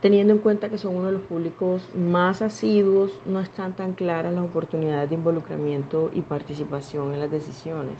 teniendo 0.00 0.32
en 0.32 0.38
cuenta 0.38 0.70
que 0.70 0.78
son 0.78 0.96
uno 0.96 1.08
de 1.08 1.12
los 1.12 1.22
públicos 1.24 1.82
más 1.94 2.40
asiduos, 2.40 3.12
no 3.26 3.40
están 3.40 3.76
tan 3.76 3.92
claras 3.92 4.32
las 4.32 4.44
oportunidades 4.44 5.10
de 5.10 5.16
involucramiento 5.16 6.10
y 6.14 6.22
participación 6.22 7.12
en 7.12 7.20
las 7.20 7.30
decisiones. 7.30 7.98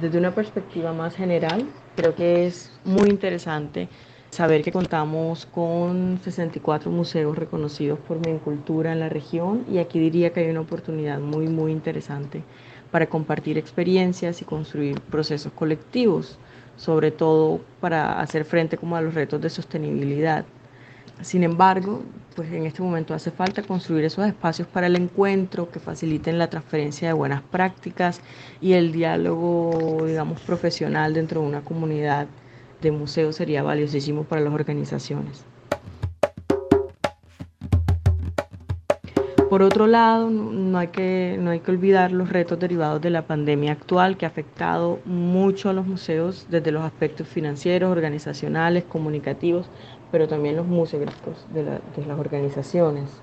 desde 0.00 0.18
una 0.18 0.32
perspectiva 0.32 0.92
más 0.92 1.16
general, 1.16 1.66
creo 1.96 2.14
que 2.14 2.46
es 2.46 2.70
muy 2.84 3.10
interesante 3.10 3.88
saber 4.30 4.62
que 4.62 4.70
contamos 4.70 5.44
con 5.46 6.20
64 6.22 6.88
museos 6.92 7.36
reconocidos 7.36 7.98
por 7.98 8.18
Cultura 8.44 8.92
en 8.92 9.00
la 9.00 9.08
región 9.08 9.64
y 9.68 9.78
aquí 9.78 9.98
diría 9.98 10.32
que 10.32 10.38
hay 10.38 10.50
una 10.50 10.60
oportunidad 10.60 11.18
muy, 11.18 11.48
muy 11.48 11.72
interesante 11.72 12.44
para 12.90 13.06
compartir 13.06 13.58
experiencias 13.58 14.42
y 14.42 14.44
construir 14.44 15.00
procesos 15.00 15.52
colectivos 15.52 16.38
sobre 16.76 17.10
todo 17.10 17.60
para 17.80 18.20
hacer 18.20 18.44
frente 18.44 18.76
como 18.76 18.96
a 18.96 19.00
los 19.00 19.14
retos 19.14 19.40
de 19.40 19.50
sostenibilidad. 19.50 20.44
Sin 21.22 21.42
embargo, 21.42 22.02
pues 22.34 22.52
en 22.52 22.66
este 22.66 22.82
momento 22.82 23.14
hace 23.14 23.30
falta 23.30 23.62
construir 23.62 24.04
esos 24.04 24.26
espacios 24.26 24.68
para 24.68 24.86
el 24.86 24.96
encuentro 24.96 25.70
que 25.70 25.80
faciliten 25.80 26.38
la 26.38 26.50
transferencia 26.50 27.08
de 27.08 27.14
buenas 27.14 27.42
prácticas 27.42 28.20
y 28.60 28.74
el 28.74 28.92
diálogo, 28.92 30.04
digamos, 30.06 30.40
profesional 30.42 31.14
dentro 31.14 31.40
de 31.40 31.46
una 31.46 31.62
comunidad 31.62 32.26
de 32.82 32.90
museos 32.90 33.36
sería 33.36 33.62
valiosísimo 33.62 34.24
para 34.24 34.42
las 34.42 34.52
organizaciones. 34.52 35.55
Por 39.48 39.62
otro 39.62 39.86
lado, 39.86 40.28
no 40.28 40.76
hay, 40.76 40.88
que, 40.88 41.36
no 41.38 41.50
hay 41.50 41.60
que 41.60 41.70
olvidar 41.70 42.10
los 42.10 42.30
retos 42.30 42.58
derivados 42.58 43.00
de 43.00 43.10
la 43.10 43.28
pandemia 43.28 43.70
actual 43.70 44.16
que 44.16 44.26
ha 44.26 44.28
afectado 44.28 44.98
mucho 45.04 45.68
a 45.68 45.72
los 45.72 45.86
museos 45.86 46.48
desde 46.50 46.72
los 46.72 46.82
aspectos 46.82 47.28
financieros, 47.28 47.92
organizacionales, 47.92 48.82
comunicativos, 48.82 49.68
pero 50.10 50.26
también 50.26 50.56
los 50.56 50.66
museográficos 50.66 51.46
de, 51.54 51.62
de 51.62 52.06
las 52.08 52.18
organizaciones. 52.18 53.20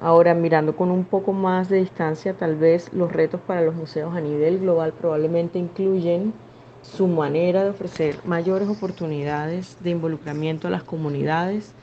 Ahora, 0.00 0.34
mirando 0.34 0.74
con 0.74 0.90
un 0.90 1.04
poco 1.04 1.32
más 1.32 1.68
de 1.68 1.76
distancia, 1.76 2.34
tal 2.34 2.56
vez 2.56 2.92
los 2.92 3.12
retos 3.12 3.40
para 3.40 3.62
los 3.62 3.76
museos 3.76 4.16
a 4.16 4.20
nivel 4.20 4.58
global 4.58 4.92
probablemente 4.92 5.56
incluyen 5.56 6.34
su 6.82 7.06
manera 7.06 7.62
de 7.62 7.70
ofrecer 7.70 8.16
mayores 8.24 8.68
oportunidades 8.68 9.76
de 9.84 9.90
involucramiento 9.90 10.66
a 10.66 10.72
las 10.72 10.82
comunidades, 10.82 11.74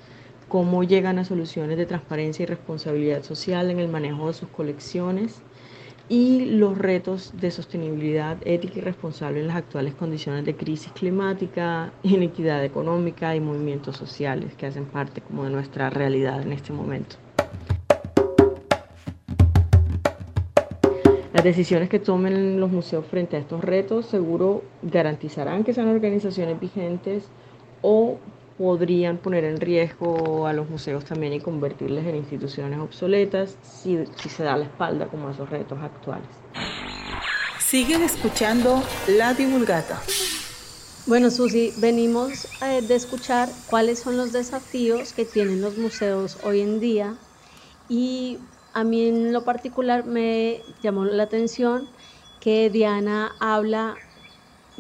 cómo 0.50 0.84
llegan 0.84 1.20
a 1.20 1.26
soluciones 1.26 1.78
de 1.78 1.86
transparencia 1.86 2.44
y 2.44 2.48
responsabilidad 2.48 3.24
social 3.24 3.70
en 3.70 3.80
el 3.80 3.88
manejo 3.88 4.28
de 4.28 4.34
sus 4.34 4.50
colecciones 4.50 5.42
y 6.10 6.46
los 6.46 6.76
retos 6.76 7.34
de 7.40 7.52
sostenibilidad 7.52 8.38
ética 8.44 8.80
y 8.80 8.82
responsable 8.82 9.42
en 9.42 9.48
las 9.48 9.58
actuales 9.58 9.94
condiciones 9.94 10.44
de 10.44 10.56
crisis 10.56 10.92
climática, 10.92 11.94
inequidad 12.02 12.66
económica 12.66 13.36
y 13.36 13.40
movimientos 13.40 13.96
sociales 13.96 14.56
que 14.56 14.66
hacen 14.66 14.86
parte 14.86 15.22
como 15.22 15.44
de 15.44 15.52
nuestra 15.52 15.92
realidad 15.92 16.42
en 16.42 16.52
este 16.52 16.74
momento. 16.74 17.16
Las 21.32 21.44
decisiones 21.44 21.90
que 21.90 22.00
tomen 22.00 22.60
los 22.60 22.72
museos 22.72 23.06
frente 23.06 23.38
a 23.38 23.40
estos 23.40 23.64
retos 23.64 24.08
seguro 24.08 24.64
garantizarán 24.82 25.64
que 25.64 25.76
sean 25.76 25.88
organizaciones 25.90 26.60
vigentes 26.60 27.30
o 27.84 28.18
podrían 28.60 29.18
poner 29.18 29.46
en 29.46 29.62
riesgo 29.62 30.46
a 30.46 30.52
los 30.52 30.70
museos 30.70 31.06
también 31.06 31.32
y 31.32 31.40
convertirles 31.40 32.06
en 32.06 32.18
instituciones 32.18 32.78
obsoletas 32.78 33.56
si, 33.64 34.06
se 34.28 34.44
da 34.44 34.58
la 34.58 34.66
espalda 34.66 35.08
como 35.08 35.30
a 35.30 35.32
esos 35.32 35.50
retos 35.50 35.80
actuales. 35.82 36.28
Siguen 37.58 38.02
escuchando 38.02 38.84
La 39.08 39.34
Divulgata. 39.34 40.02
Bueno, 41.08 41.32
Susi, 41.32 41.72
venimos 41.78 42.50
eh, 42.62 42.82
de 42.82 42.96
escuchar 42.96 43.48
cuáles 43.70 44.00
son 44.00 44.18
los 44.18 44.34
desafíos 44.34 45.14
que 45.14 45.24
tienen 45.24 45.62
los 45.62 45.78
museos 45.78 46.38
hoy 46.44 46.60
en 46.60 46.82
día 46.82 47.16
y 47.88 48.40
a 48.74 48.84
mí 48.84 49.08
en 49.08 49.32
lo 49.32 49.46
particular 49.46 50.06
me 50.06 50.62
llamó 50.84 51.06
la 51.06 51.24
atención 51.24 51.88
que 52.42 52.70
Diana 52.70 53.32
habla 53.40 53.96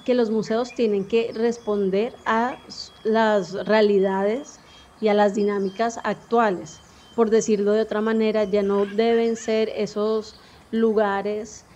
que 0.04 0.14
los 0.16 0.32
museos 0.32 0.74
tienen 0.76 1.08
que 1.08 1.32
responder 1.34 2.22
a 2.26 2.64
las 3.04 3.54
realidades 3.66 4.62
y 5.00 5.08
a 5.08 5.14
las 5.14 5.34
dinámicas 5.36 6.00
actuales. 6.04 6.84
Por 7.14 7.30
decirlo 7.30 7.74
de 7.74 7.82
otra 7.82 8.02
manera, 8.02 8.44
ya 8.46 8.64
no 8.64 8.86
deben 8.86 9.36
ser 9.36 9.70
esos 9.76 10.38
lugares 10.72 11.68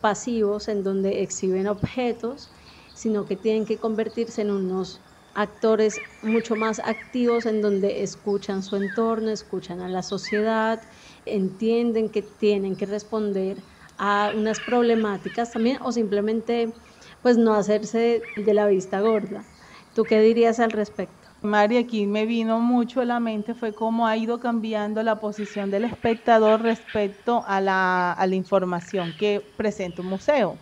pasivos 0.00 0.68
en 0.68 0.82
donde 0.82 1.22
exhiben 1.22 1.66
objetos, 1.68 2.50
sino 2.92 3.26
que 3.26 3.36
tienen 3.36 3.64
que 3.64 3.78
convertirse 3.78 4.42
en 4.42 4.50
unos 4.50 5.04
actores 5.34 6.02
mucho 6.20 6.56
más 6.56 6.80
activos 6.84 7.46
en 7.46 7.62
donde 7.62 8.02
escuchan 8.02 8.62
su 8.62 8.76
entorno, 8.76 9.30
escuchan 9.30 9.80
a 9.80 9.88
la 9.88 10.02
sociedad, 10.02 10.82
entienden 11.24 12.10
que 12.10 12.22
tienen 12.22 12.76
que 12.76 12.86
responder 12.86 13.64
a 13.96 14.32
unas 14.34 14.60
problemáticas 14.60 15.52
también 15.52 15.78
o 15.82 15.92
simplemente 15.92 16.82
pues 17.22 17.38
no 17.38 17.54
hacerse 17.54 18.32
de 18.36 18.54
la 18.54 18.66
vista 18.66 19.00
gorda. 19.00 19.48
¿Tú 19.94 20.06
qué 20.06 20.20
dirías 20.20 20.60
al 20.60 20.72
respecto? 20.72 21.28
Mari, 21.42 21.76
aquí 21.78 22.06
me 22.06 22.26
vino 22.26 22.60
mucho 22.60 23.00
a 23.00 23.04
la 23.04 23.20
mente 23.20 23.54
fue 23.54 23.74
cómo 23.74 24.06
ha 24.06 24.16
ido 24.16 24.40
cambiando 24.40 25.02
la 25.02 25.20
posición 25.20 25.70
del 25.70 25.84
espectador 25.84 26.62
respecto 26.62 27.44
a 27.46 27.60
la, 27.60 28.12
a 28.12 28.26
la 28.26 28.34
información 28.36 29.12
que 29.14 29.52
presenta 29.56 30.02
un 30.02 30.08
museo. 30.08 30.60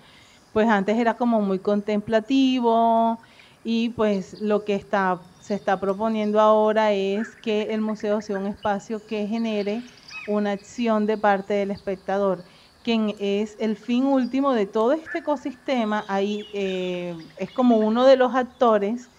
Pues 0.53 0.69
antes 0.69 0.99
era 0.99 1.17
como 1.17 1.41
muy 1.41 1.61
contemplativo 1.61 3.21
y 3.63 3.91
pues 3.91 4.37
lo 4.41 4.65
que 4.65 4.75
está, 4.75 5.29
se 5.41 5.55
está 5.55 5.79
proponiendo 5.81 6.41
ahora 6.41 6.93
es 6.93 7.37
que 7.37 7.75
el 7.75 7.81
museo 7.83 8.21
sea 8.21 8.37
un 8.39 8.47
espacio 8.47 9.07
que 9.07 9.27
genere 9.29 9.85
una 10.25 10.53
acción 10.53 11.07
de 11.07 11.19
parte 11.19 11.55
del 11.55 11.71
espectador 11.71 12.45
quien 12.83 13.15
es 13.19 13.57
el 13.59 13.77
fin 13.77 14.07
último 14.07 14.53
de 14.55 14.67
todo 14.67 14.93
este 14.93 15.19
ecosistema, 15.19 16.05
ahí 16.09 16.49
eh, 16.53 17.15
es 17.37 17.53
como 17.53 17.79
uno 17.79 18.07
de 18.07 18.17
los 18.17 18.35
actores 18.35 19.11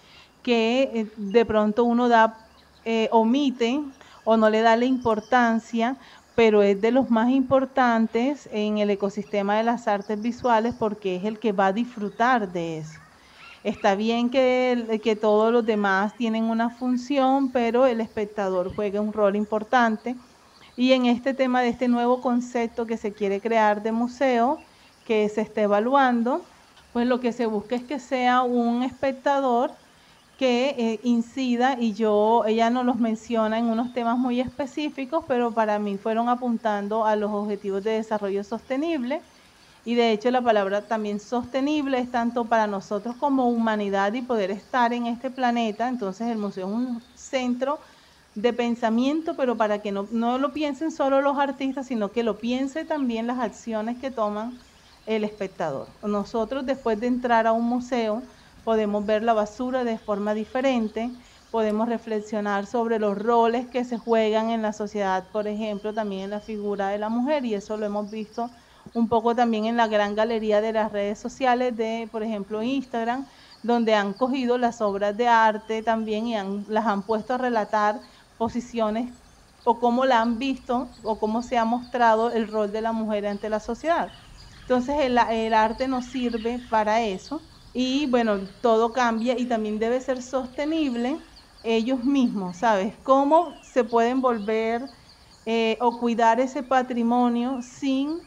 que 0.42 0.82
eh, 0.94 1.12
de 1.16 1.46
pronto 1.46 1.84
uno 1.84 2.08
da, 2.08 2.48
eh, 2.84 3.08
omite 3.12 3.80
o 4.24 4.36
no 4.36 4.50
le 4.50 4.60
da 4.62 4.76
la 4.76 4.84
importancia, 4.86 5.98
pero 6.34 6.62
es 6.62 6.80
de 6.80 6.90
los 6.92 7.10
más 7.10 7.30
importantes 7.30 8.48
en 8.52 8.78
el 8.78 8.90
ecosistema 8.90 9.56
de 9.56 9.62
las 9.64 9.86
artes 9.88 10.20
visuales 10.20 10.74
porque 10.78 11.16
es 11.16 11.24
el 11.24 11.38
que 11.38 11.52
va 11.52 11.66
a 11.68 11.72
disfrutar 11.72 12.50
de 12.52 12.78
eso. 12.78 13.02
Está 13.62 13.94
bien 13.94 14.30
que, 14.30 15.00
que 15.02 15.16
todos 15.16 15.52
los 15.52 15.64
demás 15.64 16.16
tienen 16.16 16.44
una 16.44 16.70
función, 16.70 17.52
pero 17.52 17.86
el 17.86 18.00
espectador 18.00 18.74
juega 18.74 19.00
un 19.00 19.12
rol 19.12 19.36
importante. 19.36 20.20
Y 20.82 20.94
en 20.94 21.06
este 21.06 21.32
tema 21.32 21.62
de 21.62 21.68
este 21.68 21.86
nuevo 21.86 22.20
concepto 22.20 22.86
que 22.86 22.96
se 22.96 23.12
quiere 23.12 23.40
crear 23.40 23.84
de 23.84 23.92
museo, 23.92 24.58
que 25.06 25.28
se 25.28 25.40
está 25.40 25.62
evaluando, 25.62 26.44
pues 26.92 27.06
lo 27.06 27.20
que 27.20 27.30
se 27.32 27.46
busca 27.46 27.76
es 27.76 27.84
que 27.84 28.00
sea 28.00 28.42
un 28.42 28.82
espectador 28.82 29.70
que 30.40 30.74
eh, 30.76 31.00
incida 31.04 31.76
y 31.78 31.92
yo, 31.92 32.42
ella 32.48 32.68
nos 32.68 32.84
los 32.84 32.96
menciona 32.96 33.60
en 33.60 33.66
unos 33.66 33.92
temas 33.92 34.18
muy 34.18 34.40
específicos, 34.40 35.24
pero 35.28 35.54
para 35.54 35.78
mí 35.78 35.98
fueron 35.98 36.28
apuntando 36.28 37.06
a 37.06 37.14
los 37.14 37.30
objetivos 37.30 37.84
de 37.84 37.92
desarrollo 37.92 38.42
sostenible 38.42 39.22
y 39.84 39.94
de 39.94 40.10
hecho 40.10 40.32
la 40.32 40.42
palabra 40.42 40.88
también 40.88 41.20
sostenible 41.20 42.00
es 42.00 42.10
tanto 42.10 42.48
para 42.48 42.66
nosotros 42.66 43.14
como 43.14 43.48
humanidad 43.48 44.14
y 44.14 44.22
poder 44.22 44.50
estar 44.50 44.92
en 44.92 45.06
este 45.06 45.30
planeta. 45.30 45.88
Entonces 45.88 46.26
el 46.26 46.38
museo 46.38 46.66
es 46.66 46.74
un 46.74 47.02
centro 47.14 47.78
de 48.34 48.52
pensamiento, 48.52 49.34
pero 49.36 49.56
para 49.56 49.80
que 49.80 49.92
no, 49.92 50.08
no 50.10 50.38
lo 50.38 50.52
piensen 50.52 50.90
solo 50.90 51.20
los 51.20 51.38
artistas, 51.38 51.86
sino 51.86 52.12
que 52.12 52.22
lo 52.22 52.38
piense 52.38 52.84
también 52.84 53.26
las 53.26 53.38
acciones 53.38 53.98
que 53.98 54.10
toman 54.10 54.58
el 55.06 55.24
espectador. 55.24 55.86
Nosotros 56.02 56.64
después 56.64 56.98
de 57.00 57.08
entrar 57.08 57.46
a 57.46 57.52
un 57.52 57.64
museo 57.64 58.22
podemos 58.64 59.04
ver 59.04 59.22
la 59.22 59.32
basura 59.32 59.84
de 59.84 59.98
forma 59.98 60.34
diferente, 60.34 61.10
podemos 61.50 61.88
reflexionar 61.88 62.66
sobre 62.66 62.98
los 62.98 63.18
roles 63.18 63.66
que 63.66 63.84
se 63.84 63.98
juegan 63.98 64.50
en 64.50 64.62
la 64.62 64.72
sociedad, 64.72 65.24
por 65.32 65.46
ejemplo, 65.46 65.92
también 65.92 66.22
en 66.22 66.30
la 66.30 66.40
figura 66.40 66.88
de 66.88 66.98
la 66.98 67.08
mujer, 67.08 67.44
y 67.44 67.54
eso 67.54 67.76
lo 67.76 67.84
hemos 67.84 68.10
visto 68.10 68.48
un 68.94 69.08
poco 69.08 69.34
también 69.34 69.66
en 69.66 69.76
la 69.76 69.86
gran 69.86 70.14
galería 70.14 70.60
de 70.60 70.72
las 70.72 70.90
redes 70.92 71.18
sociales 71.18 71.76
de, 71.76 72.08
por 72.10 72.22
ejemplo, 72.22 72.62
Instagram, 72.62 73.26
donde 73.62 73.94
han 73.94 74.12
cogido 74.12 74.58
las 74.58 74.80
obras 74.80 75.16
de 75.16 75.28
arte 75.28 75.82
también 75.82 76.26
y 76.26 76.34
las 76.68 76.86
han 76.86 77.02
puesto 77.02 77.34
a 77.34 77.38
relatar 77.38 78.00
posiciones 78.42 79.14
o 79.62 79.78
cómo 79.78 80.04
la 80.04 80.20
han 80.20 80.36
visto 80.40 80.96
o 81.04 81.20
cómo 81.20 81.42
se 81.42 81.56
ha 81.58 81.64
mostrado 81.64 82.32
el 82.32 82.48
rol 82.48 82.72
de 82.72 82.80
la 82.80 82.90
mujer 82.90 83.24
ante 83.24 83.48
la 83.48 83.60
sociedad. 83.60 84.14
Entonces 84.62 84.96
el, 84.98 85.16
arte 85.54 85.86
nos 85.86 86.06
sirve 86.06 86.58
para 86.58 87.02
eso 87.02 87.44
y 87.72 88.06
bueno, 88.06 88.48
todo 88.60 88.92
cambia 88.92 89.38
y 89.38 89.46
también 89.46 89.78
debe 89.78 90.00
ser 90.00 90.22
sostenible 90.22 91.20
ellos 91.62 92.04
mismos, 92.04 92.56
¿sabes? 92.56 92.96
¿Cómo 93.04 93.60
se 93.62 93.84
pueden 93.84 94.20
volver 94.20 94.90
eh, 95.44 95.78
o 95.80 95.98
cuidar 96.00 96.40
ese 96.40 96.64
patrimonio 96.64 97.62
sin 97.62 98.22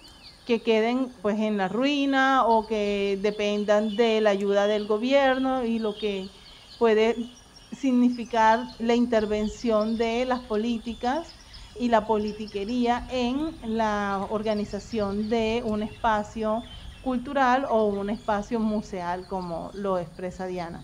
que 0.45 0.63
queden 0.63 1.11
pues 1.21 1.37
en 1.39 1.57
la 1.57 1.67
ruina 1.67 2.45
o 2.45 2.65
que 2.65 3.19
dependan 3.21 3.97
de 3.97 4.21
la 4.21 4.29
ayuda 4.29 4.67
del 4.67 4.85
gobierno 4.85 5.65
y 5.65 5.79
lo 5.79 5.97
que 5.97 6.31
puede 6.77 7.35
significar 7.75 8.67
la 8.79 8.95
intervención 8.95 9.97
de 9.97 10.25
las 10.25 10.39
políticas 10.39 11.35
y 11.77 11.89
la 11.89 12.07
politiquería 12.07 13.05
en 13.09 13.57
la 13.63 14.25
organización 14.29 15.29
de 15.29 15.61
un 15.65 15.83
espacio 15.83 16.63
cultural 17.03 17.67
o 17.69 17.85
un 17.85 18.09
espacio 18.09 18.59
museal 18.59 19.27
como 19.27 19.71
lo 19.73 19.99
expresa 19.99 20.47
Diana. 20.47 20.81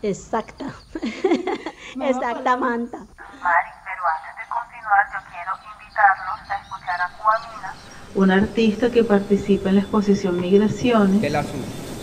Exacta, 0.00 0.66
exacta 2.00 2.56
Manta. 2.56 2.98
Mari, 2.98 3.70
pero 3.84 4.02
antes 4.16 4.36
de 4.38 4.44
continuar 4.48 5.06
yo 5.12 5.18
quiero 5.30 5.52
invitarlos 5.74 6.50
a 6.50 6.56
escuchar 6.62 7.00
a 7.00 7.10
Cuamina 7.18 7.74
un 8.14 8.30
artista 8.30 8.90
que 8.90 9.04
participa 9.04 9.70
en 9.70 9.76
la 9.76 9.80
exposición 9.82 10.40
Migraciones, 10.40 11.22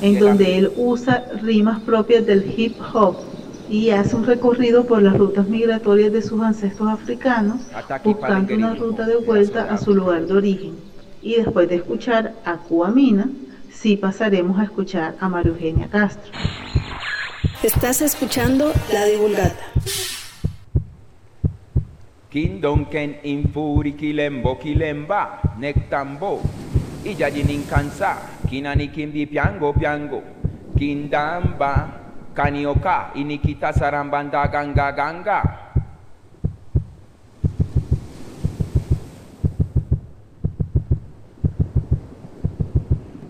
en 0.02 0.20
donde 0.20 0.58
él 0.58 0.74
usa 0.76 1.26
rimas 1.42 1.80
propias 1.82 2.26
del 2.26 2.52
hip 2.58 2.80
hop 2.94 3.29
y 3.70 3.92
hace 3.92 4.16
un 4.16 4.26
recorrido 4.26 4.86
por 4.86 5.02
las 5.02 5.16
rutas 5.16 5.48
migratorias 5.48 6.12
de 6.12 6.24
sus 6.24 6.41
ancestros 6.41 6.89
africanos, 6.89 7.62
buscando 8.04 8.56
una 8.56 8.74
ruta 8.74 9.06
de 9.06 9.17
vuelta 9.17 9.72
a 9.72 9.78
su 9.78 9.93
lugar 9.93 10.26
de 10.26 10.34
origen. 10.34 10.76
Y 11.22 11.36
después 11.36 11.70
de 11.70 11.76
escuchar 11.76 12.34
a 12.46 12.58
Cuamina, 12.58 13.30
sí 13.72 13.96
pasaremos 13.96 14.60
a 14.60 14.63
escuchar 14.63 15.15
a 15.20 15.30
María 15.30 15.52
Eugenia 15.52 15.88
Castro. 15.88 16.32
Estás 17.62 18.02
escuchando 18.02 18.72
La 18.91 19.06
Divulgata. 19.06 19.65
Kindonken 22.30 23.17
infuri 23.24 23.93
kilembo 23.93 24.60
kilemba 24.60 25.41
nektambo 25.58 26.41
ijajinin 27.04 27.63
kansa 27.63 28.17
kinani 28.48 28.89
kimbi 28.89 29.26
piango 29.26 29.74
piango 29.74 30.22
kindamba 30.78 32.09
kanioka 32.34 33.12
inikita 33.15 33.74
sarambanda 33.74 34.48
ganga 34.48 34.92
ganga 34.92 35.60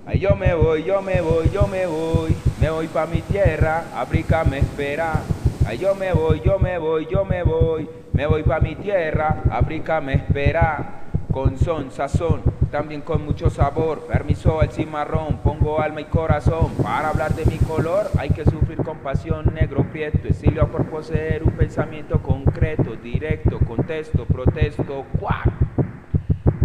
Ay, 0.10 0.18
yo 0.18 0.36
me 0.36 0.56
voy, 0.56 0.84
yo 0.84 1.04
me 1.04 1.22
voy, 1.22 1.52
yo 1.54 1.68
me 1.68 1.86
voy, 1.86 2.36
me 2.60 2.70
voy 2.72 2.88
pa 2.88 3.06
mi 3.06 3.22
tierra, 3.22 3.92
África 3.96 4.44
me 4.44 4.58
espera. 4.58 5.22
Ay, 5.68 5.78
yo 5.78 5.94
me 5.94 6.12
voy, 6.14 6.42
yo 6.44 6.58
me 6.58 6.80
voy, 6.80 7.06
yo 7.06 7.26
me 7.26 7.44
voy, 7.44 7.88
me 8.14 8.26
voy 8.26 8.42
pa 8.42 8.60
mi 8.60 8.74
tierra, 8.74 9.44
África 9.52 10.02
me 10.02 10.16
espera. 10.16 11.09
Con 11.32 11.58
son, 11.58 11.92
sazón, 11.92 12.42
también 12.72 13.02
con 13.02 13.24
mucho 13.24 13.50
sabor. 13.50 14.08
Permiso 14.08 14.62
al 14.62 14.72
cimarrón, 14.72 15.40
pongo 15.44 15.80
alma 15.80 16.02
y 16.02 16.06
corazón. 16.06 16.74
Para 16.82 17.10
hablar 17.10 17.36
de 17.36 17.46
mi 17.46 17.58
color 17.58 18.10
hay 18.18 18.30
que 18.30 18.44
sufrir 18.46 18.78
con 18.78 18.98
pasión, 18.98 19.54
negro 19.54 19.84
prieto. 19.84 20.28
Exilio 20.28 20.68
por 20.68 20.86
poseer 20.88 21.44
un 21.44 21.52
pensamiento 21.52 22.22
concreto, 22.22 22.96
directo, 22.96 23.60
contesto, 23.60 24.26
protesto, 24.26 25.06
cuac. 25.20 25.50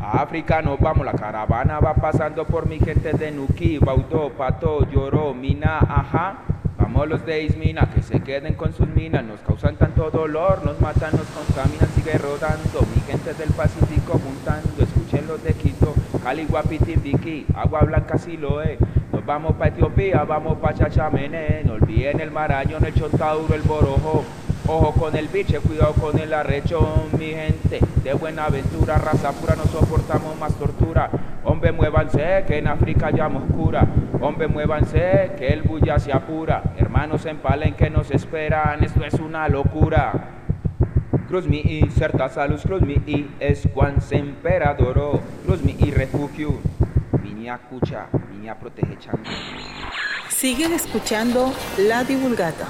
África 0.01 0.63
nos 0.63 0.79
vamos, 0.81 1.05
la 1.05 1.13
caravana 1.13 1.81
va 1.81 1.95
pasando 1.95 2.47
por 2.47 2.67
mi 2.67 2.79
gente 2.79 3.13
de 3.13 3.33
Nuki, 3.33 3.79
Baudó, 3.79 4.31
Pato, 4.31 4.89
Lloró, 4.91 5.35
Mina, 5.35 5.79
ajá. 5.79 6.54
Los 7.05 7.27
de 7.27 7.43
Ismina, 7.43 7.91
que 7.95 8.03
se 8.03 8.21
queden 8.21 8.55
con 8.55 8.73
sus 8.73 8.89
minas, 8.89 9.23
nos 9.23 9.39
causan 9.41 9.77
tanto 9.77 10.11
dolor, 10.11 10.65
nos 10.65 10.81
matan, 10.81 11.13
nos 11.13 11.27
contaminan, 11.27 11.87
sigue 11.95 12.17
rodando. 12.17 12.81
Mi 12.95 13.03
gente 13.03 13.35
del 13.35 13.51
Pacífico 13.51 14.19
juntando, 14.19 14.83
escuchen 14.83 15.27
los 15.27 15.43
de 15.45 15.53
Quito, 15.53 15.93
Cali, 16.23 16.47
Guapitimbiqui, 16.47 17.45
Agua 17.55 17.81
Blanca, 17.81 18.17
Siloé. 18.17 18.79
Nos 19.13 19.27
vamos 19.27 19.53
pa' 19.57 19.69
Etiopía, 19.69 20.25
vamos 20.25 20.57
pa' 20.59 20.73
Chachamené, 20.73 21.63
no 21.65 21.75
olviden 21.75 22.21
el 22.21 22.31
Marañón, 22.31 22.83
el 22.87 22.95
Chontaduro, 22.95 23.55
el 23.55 23.63
Borojo. 23.63 24.25
Ojo 24.67 24.93
con 24.93 25.15
el 25.15 25.29
biche, 25.29 25.61
cuidado 25.61 25.93
con 25.93 26.19
el 26.19 26.33
arrechón, 26.33 27.09
mi 27.19 27.27
gente. 27.27 27.81
De 28.03 28.15
buena 28.15 28.47
aventura, 28.47 28.97
raza 28.97 29.33
pura, 29.33 29.57
no 29.57 29.65
soportamos 29.65 30.39
más 30.39 30.55
tortura. 30.55 31.11
Hombre, 31.45 31.71
muévanse, 31.71 32.45
que 32.47 32.59
en 32.59 32.69
África 32.69 33.11
ya 33.11 33.27
oscura. 33.27 33.87
Hombre, 34.23 34.49
muévanse, 34.49 35.33
que 35.37 35.49
el 35.49 35.63
bulla 35.63 35.99
se 35.99 36.13
apura. 36.13 36.75
Hermanos 36.79 37.27
en 37.27 37.75
que 37.75 37.91
nos 37.91 38.11
esperan, 38.11 38.83
esto 38.83 39.05
es 39.05 39.15
una 39.15 39.49
locura. 39.49 40.31
Cruz 41.29 41.47
mi 41.47 41.59
y 41.59 41.91
certa 41.91 42.31
salud, 42.31 42.59
cruz 42.63 42.81
mi 42.81 42.95
y 43.07 43.31
es 43.41 43.69
cuan 43.75 43.97
emperadoro. 44.11 45.21
Cruz 45.45 45.63
mi 45.63 45.77
y 45.79 45.91
refugio. 45.91 46.55
Miña 47.23 47.59
cucha, 47.59 48.07
miña 48.31 48.59
protege 48.59 48.97
chango. 48.99 49.25
Siguen 50.31 50.73
escuchando 50.73 51.53
La 51.77 52.03
Divulgata. 52.03 52.67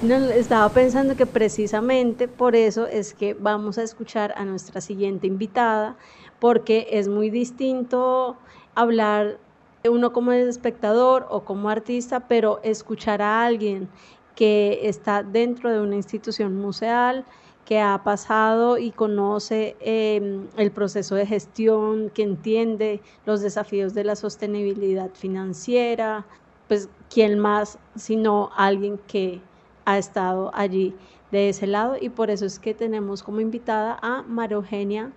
No, 0.00 0.16
estaba 0.30 0.72
pensando 0.72 1.14
que 1.14 1.26
precisamente 1.26 2.26
por 2.26 2.56
eso 2.56 2.86
es 2.86 3.12
que 3.12 3.34
vamos 3.34 3.76
a 3.76 3.82
escuchar 3.82 4.32
a 4.36 4.46
nuestra 4.46 4.80
siguiente 4.80 5.26
invitada, 5.26 5.98
porque 6.38 6.86
es 6.92 7.06
muy 7.08 7.28
distinto 7.28 8.38
hablar 8.74 9.38
uno 9.86 10.12
como 10.12 10.32
espectador 10.32 11.26
o 11.28 11.44
como 11.44 11.68
artista, 11.68 12.28
pero 12.28 12.60
escuchar 12.62 13.20
a 13.20 13.44
alguien 13.44 13.90
que 14.34 14.80
está 14.88 15.22
dentro 15.22 15.70
de 15.70 15.80
una 15.80 15.96
institución 15.96 16.56
museal, 16.56 17.26
que 17.66 17.78
ha 17.80 18.02
pasado 18.02 18.78
y 18.78 18.92
conoce 18.92 19.76
em, 19.80 20.48
el 20.56 20.72
proceso 20.72 21.14
de 21.14 21.26
gestión, 21.26 22.08
que 22.10 22.22
entiende 22.22 23.02
los 23.26 23.42
desafíos 23.42 23.92
de 23.92 24.04
la 24.04 24.16
sostenibilidad 24.16 25.10
financiera, 25.14 26.26
pues 26.68 26.88
quién 27.10 27.38
más 27.38 27.78
sino 27.96 28.50
alguien 28.56 28.98
que 29.06 29.42
ha 29.84 29.98
estado 29.98 30.50
allí 30.54 30.94
de 31.30 31.48
ese 31.48 31.66
lado 31.66 31.96
y 32.00 32.08
por 32.08 32.30
eso 32.30 32.44
es 32.44 32.58
que 32.58 32.74
tenemos 32.74 33.22
como 33.22 33.40
invitada 33.40 33.98
a 34.02 34.22
María 34.22 34.56
Eugenia 34.56 35.12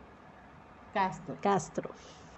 Castro. 0.93 1.36
Castro. 1.41 1.89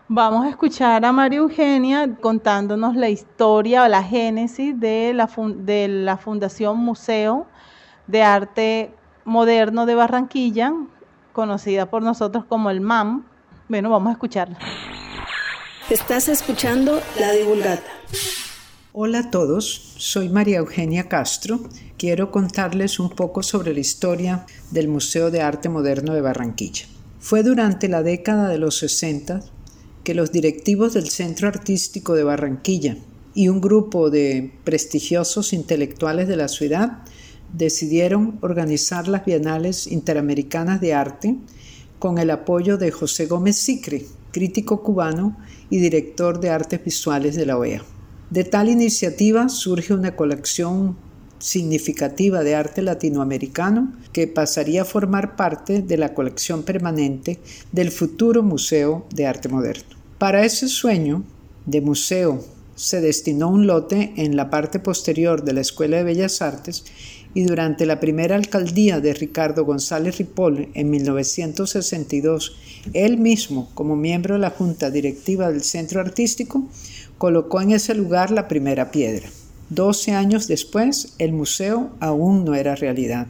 Vamos 0.08 0.46
a 0.46 0.50
escuchar 0.50 1.04
a 1.04 1.12
María 1.12 1.40
Eugenia 1.40 2.16
contándonos 2.22 2.96
la 2.96 3.10
historia 3.10 3.84
o 3.84 3.88
la 3.88 4.04
génesis 4.04 4.80
de 4.80 5.14
la, 5.14 5.30
de 5.56 5.88
la 5.88 6.18
Fundación 6.18 6.78
Museo 6.78 7.48
de 8.08 8.22
Arte 8.22 8.94
Moderno 9.26 9.88
de 9.88 9.96
Barranquilla, 9.96 10.74
conocida 11.34 11.88
por 11.88 12.04
nosotros 12.04 12.46
como 12.46 12.70
el 12.70 12.82
MAM. 12.82 13.26
Bueno, 13.68 13.90
vamos 13.90 14.10
a 14.10 14.12
escucharla. 14.12 14.60
Estás 15.90 16.30
escuchando 16.30 17.02
La 17.20 17.32
Divulgata. 17.32 17.90
Hola 18.98 19.20
a 19.20 19.30
todos, 19.30 19.92
soy 19.98 20.30
María 20.30 20.60
Eugenia 20.60 21.10
Castro. 21.10 21.60
Quiero 21.98 22.32
contarles 22.32 22.98
un 22.98 23.10
poco 23.10 23.44
sobre 23.44 23.74
la 23.74 23.82
historia 23.82 24.46
del 24.72 24.88
Museo 24.88 25.32
de 25.32 25.42
Arte 25.42 25.68
Moderno 25.68 26.14
de 26.14 26.22
Barranquilla. 26.22 26.86
Fue 27.20 27.44
durante 27.44 27.90
la 27.90 28.04
década 28.04 28.48
de 28.48 28.58
los 28.58 28.78
60 28.78 29.42
que 30.06 30.14
los 30.14 30.32
directivos 30.32 30.94
del 30.94 31.10
Centro 31.10 31.50
Artístico 31.50 32.14
de 32.14 32.24
Barranquilla 32.24 32.96
y 33.34 33.50
un 33.50 33.60
grupo 33.60 34.10
de 34.10 34.54
prestigiosos 34.64 35.52
intelectuales 35.52 36.30
de 36.30 36.38
la 36.38 36.48
ciudad 36.48 37.00
decidieron 37.52 38.40
organizar 38.40 39.10
las 39.10 39.26
Bienales 39.26 39.88
Interamericanas 39.88 40.80
de 40.80 40.94
Arte 40.94 41.36
con 42.00 42.18
el 42.18 42.32
apoyo 42.32 42.78
de 42.78 42.92
José 42.92 43.26
Gómez 43.26 43.58
Sicre, 43.58 44.06
crítico 44.32 44.82
cubano 44.82 45.36
y 45.70 45.80
director 45.80 46.40
de 46.40 46.50
artes 46.52 46.82
visuales 46.82 47.36
de 47.36 47.46
la 47.46 47.58
OEA. 47.58 47.84
De 48.30 48.44
tal 48.44 48.70
iniciativa 48.70 49.50
surge 49.50 49.94
una 49.94 50.16
colección 50.16 50.98
significativa 51.38 52.44
de 52.44 52.56
arte 52.56 52.82
latinoamericano 52.82 53.94
que 54.14 54.28
pasaría 54.28 54.82
a 54.82 54.86
formar 54.86 55.36
parte 55.36 55.82
de 55.82 55.98
la 55.98 56.14
colección 56.14 56.64
permanente 56.64 57.40
del 57.72 57.92
futuro 57.92 58.42
Museo 58.42 59.06
de 59.14 59.28
Arte 59.28 59.48
Moderno. 59.48 59.96
Para 60.18 60.44
ese 60.44 60.68
sueño 60.68 61.24
de 61.68 61.82
museo 61.82 62.44
se 62.76 63.00
destinó 63.00 63.50
un 63.50 63.68
lote 63.68 64.14
en 64.18 64.36
la 64.36 64.50
parte 64.50 64.80
posterior 64.80 65.44
de 65.44 65.54
la 65.54 65.62
Escuela 65.62 65.98
de 65.98 66.04
Bellas 66.04 66.42
Artes 66.42 66.84
y 67.36 67.44
durante 67.44 67.86
la 67.86 68.00
primera 68.00 68.36
alcaldía 68.36 69.02
de 69.02 69.14
Ricardo 69.14 69.66
González 69.66 70.18
Ripoll 70.18 70.70
en 70.74 70.90
1962, 70.90 72.56
él 72.94 73.18
mismo, 73.18 73.70
como 73.74 73.96
miembro 73.96 74.36
de 74.36 74.40
la 74.40 74.52
Junta 74.52 74.90
Directiva 74.90 75.52
del 75.52 75.62
Centro 75.62 76.00
Artístico, 76.00 76.68
colocó 77.17 77.62
en 77.62 77.71
ese 77.71 77.95
lugar 77.95 78.32
la 78.32 78.47
primera 78.47 78.91
piedra. 78.91 79.30
Doce 79.69 80.12
años 80.12 80.47
después, 80.47 81.15
el 81.17 81.34
museo 81.34 81.89
aún 81.99 82.45
no 82.45 82.56
era 82.56 82.75
realidad. 82.75 83.28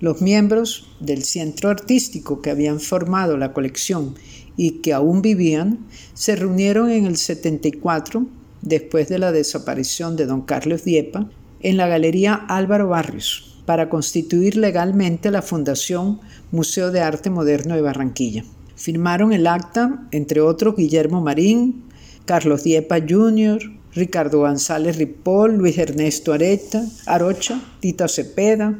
Los 0.00 0.20
miembros 0.22 0.88
del 1.00 1.24
centro 1.24 1.70
artístico 1.70 2.40
que 2.40 2.50
habían 2.50 2.80
formado 2.80 3.36
la 3.36 3.52
colección 3.52 4.14
y 4.56 4.80
que 4.80 4.92
aún 4.92 5.22
vivían, 5.22 5.78
se 6.14 6.36
reunieron 6.36 6.90
en 6.90 7.06
el 7.06 7.16
74, 7.16 8.26
después 8.60 9.08
de 9.08 9.18
la 9.18 9.30
desaparición 9.30 10.16
de 10.16 10.26
don 10.26 10.42
Carlos 10.42 10.84
Diepa, 10.84 11.30
en 11.60 11.76
la 11.76 11.86
Galería 11.86 12.34
Álvaro 12.34 12.88
Barrios, 12.88 13.62
para 13.66 13.88
constituir 13.88 14.56
legalmente 14.56 15.30
la 15.30 15.42
Fundación 15.42 16.20
Museo 16.50 16.90
de 16.90 17.00
Arte 17.00 17.30
Moderno 17.30 17.74
de 17.74 17.82
Barranquilla. 17.82 18.44
Firmaron 18.74 19.32
el 19.32 19.46
acta, 19.46 20.06
entre 20.10 20.40
otros, 20.40 20.76
Guillermo 20.76 21.20
Marín, 21.20 21.84
Carlos 22.28 22.62
Diepa 22.62 22.98
Jr., 23.00 23.58
Ricardo 23.94 24.40
González 24.40 24.98
Ripoll, 24.98 25.56
Luis 25.56 25.78
Ernesto 25.78 26.34
Areta, 26.34 26.84
Arocha, 27.06 27.58
Tita 27.80 28.06
Cepeda. 28.06 28.78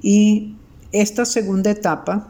Y 0.00 0.54
esta 0.92 1.24
segunda 1.24 1.72
etapa, 1.72 2.28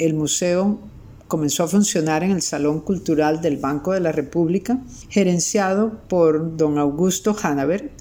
el 0.00 0.14
museo 0.14 0.80
comenzó 1.28 1.62
a 1.62 1.68
funcionar 1.68 2.24
en 2.24 2.32
el 2.32 2.42
Salón 2.42 2.80
Cultural 2.80 3.40
del 3.40 3.58
Banco 3.58 3.92
de 3.92 4.00
la 4.00 4.10
República, 4.10 4.80
gerenciado 5.08 6.00
por 6.08 6.56
don 6.56 6.78
Augusto 6.78 7.36
Hanaver, 7.40 7.92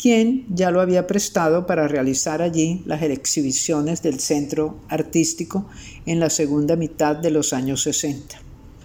quien 0.00 0.46
ya 0.48 0.70
lo 0.70 0.80
había 0.80 1.06
prestado 1.06 1.66
para 1.66 1.88
realizar 1.88 2.40
allí 2.40 2.82
las 2.86 3.02
exhibiciones 3.02 4.00
del 4.00 4.18
Centro 4.18 4.78
Artístico 4.88 5.66
en 6.06 6.20
la 6.20 6.30
segunda 6.30 6.74
mitad 6.74 7.16
de 7.16 7.30
los 7.30 7.52
años 7.52 7.82
60. 7.82 8.38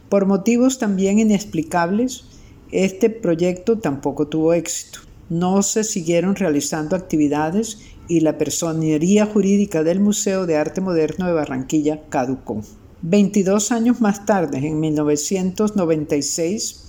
Por 0.09 0.25
motivos 0.25 0.77
también 0.77 1.19
inexplicables, 1.19 2.25
este 2.73 3.11
proyecto 3.11 3.77
tampoco 3.77 4.27
tuvo 4.27 4.53
éxito. 4.53 4.99
No 5.29 5.61
se 5.61 5.83
siguieron 5.83 6.35
realizando 6.35 6.95
actividades 6.95 7.77
y 8.07 8.21
la 8.21 8.37
personería 8.37 9.27
jurídica 9.27 9.83
del 9.83 9.99
Museo 9.99 10.47
de 10.47 10.57
Arte 10.57 10.81
Moderno 10.81 11.27
de 11.27 11.33
Barranquilla 11.33 12.01
caducó. 12.09 12.61
22 13.03 13.71
años 13.71 14.01
más 14.01 14.25
tarde, 14.25 14.57
en 14.57 14.79
1996, 14.79 16.83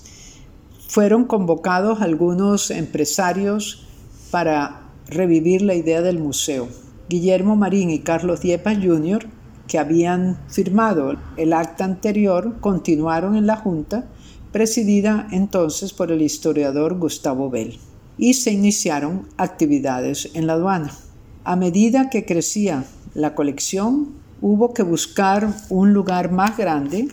fueron 0.88 1.24
convocados 1.24 2.00
algunos 2.00 2.70
empresarios 2.70 3.86
para 4.30 4.84
revivir 5.08 5.60
la 5.60 5.74
idea 5.74 6.02
del 6.02 6.18
museo. 6.18 6.68
Guillermo 7.08 7.56
Marín 7.56 7.90
y 7.90 7.98
Carlos 7.98 8.40
Diepa 8.40 8.74
Jr., 8.74 9.26
que 9.68 9.78
habían 9.78 10.38
firmado 10.48 11.16
el 11.36 11.52
acta 11.52 11.84
anterior, 11.84 12.56
continuaron 12.60 13.36
en 13.36 13.46
la 13.46 13.56
Junta 13.56 14.06
presidida 14.54 15.26
entonces 15.32 15.92
por 15.92 16.12
el 16.12 16.22
historiador 16.22 16.96
Gustavo 16.96 17.50
Bell, 17.50 17.76
y 18.16 18.34
se 18.34 18.52
iniciaron 18.52 19.26
actividades 19.36 20.30
en 20.34 20.46
la 20.46 20.52
aduana. 20.52 20.96
A 21.42 21.56
medida 21.56 22.08
que 22.08 22.24
crecía 22.24 22.84
la 23.14 23.34
colección, 23.34 24.10
hubo 24.40 24.72
que 24.72 24.84
buscar 24.84 25.52
un 25.70 25.92
lugar 25.92 26.30
más 26.30 26.56
grande 26.56 27.08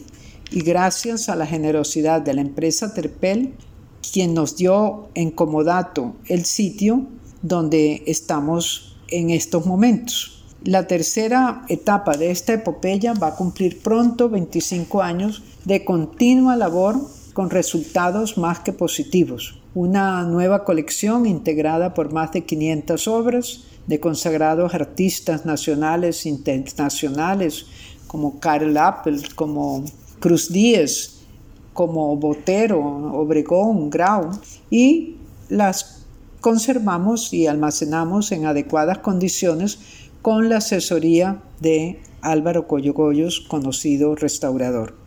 y 0.52 0.62
gracias 0.62 1.30
a 1.30 1.36
la 1.36 1.48
generosidad 1.48 2.22
de 2.22 2.36
la 2.36 2.42
empresa 2.42 2.94
Terpel, 2.94 3.56
quien 4.14 4.36
nos 4.36 4.56
dio 4.56 5.10
en 5.16 5.32
comodato 5.32 6.14
el 6.28 6.46
sitio 6.46 7.08
donde 7.42 8.04
estamos 8.06 9.00
en 9.08 9.32
estos 9.32 9.66
momentos. 9.66 10.46
La 10.64 10.86
tercera 10.86 11.64
etapa 11.70 12.18
de 12.18 12.30
esta 12.30 12.54
epopeya 12.54 13.14
va 13.14 13.30
a 13.30 13.36
cumplir 13.36 13.82
pronto 13.82 14.30
25 14.30 15.02
años 15.02 15.42
de 15.66 15.84
continua 15.84 16.56
labor 16.56 17.02
con 17.34 17.50
resultados 17.50 18.38
más 18.38 18.60
que 18.60 18.74
positivos. 18.74 19.60
Una 19.74 20.24
nueva 20.24 20.64
colección 20.64 21.26
integrada 21.26 21.94
por 21.94 22.12
más 22.12 22.32
de 22.32 22.46
500 22.46 23.08
obras 23.08 23.64
de 23.88 24.00
consagrados 24.00 24.74
artistas 24.74 25.46
nacionales 25.46 26.26
e 26.26 26.30
internacionales 26.30 27.66
como 28.08 28.40
Karl 28.40 28.78
Appel, 28.78 29.34
como 29.36 29.86
Cruz 30.20 30.52
Díez, 30.52 31.22
como 31.74 32.16
Botero, 32.18 32.80
Obregón, 32.80 33.90
Grau, 33.90 34.32
y 34.70 35.16
las 35.50 36.06
conservamos 36.42 37.34
y 37.34 37.48
almacenamos 37.48 38.32
en 38.32 38.46
adecuadas 38.46 39.00
condiciones 39.00 39.80
con 40.22 40.50
la 40.50 40.58
asesoría 40.58 41.42
de 41.60 42.02
Álvaro 42.22 42.68
Coyogoyos, 42.68 43.40
conocido 43.40 44.16
restaurador. 44.16 45.01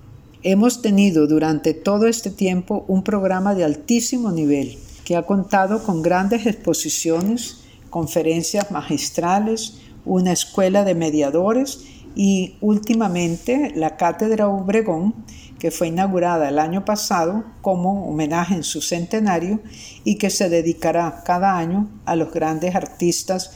Hemos 0.46 0.82
tenido 0.82 1.26
durante 1.26 1.72
todo 1.72 2.06
este 2.06 2.28
tiempo 2.28 2.84
un 2.86 3.02
programa 3.02 3.54
de 3.54 3.64
altísimo 3.64 4.30
nivel 4.30 4.78
que 5.02 5.16
ha 5.16 5.22
contado 5.22 5.82
con 5.82 6.02
grandes 6.02 6.44
exposiciones, 6.44 7.62
conferencias 7.88 8.70
magistrales, 8.70 9.78
una 10.04 10.32
escuela 10.32 10.84
de 10.84 10.94
mediadores 10.94 11.86
y 12.14 12.56
últimamente 12.60 13.72
la 13.74 13.96
Cátedra 13.96 14.46
Obregón, 14.46 15.14
que 15.58 15.70
fue 15.70 15.88
inaugurada 15.88 16.50
el 16.50 16.58
año 16.58 16.84
pasado 16.84 17.44
como 17.62 18.06
homenaje 18.06 18.54
en 18.54 18.64
su 18.64 18.82
centenario 18.82 19.60
y 20.04 20.16
que 20.16 20.28
se 20.28 20.50
dedicará 20.50 21.22
cada 21.24 21.56
año 21.56 21.88
a 22.04 22.16
los 22.16 22.30
grandes 22.30 22.74
artistas 22.74 23.52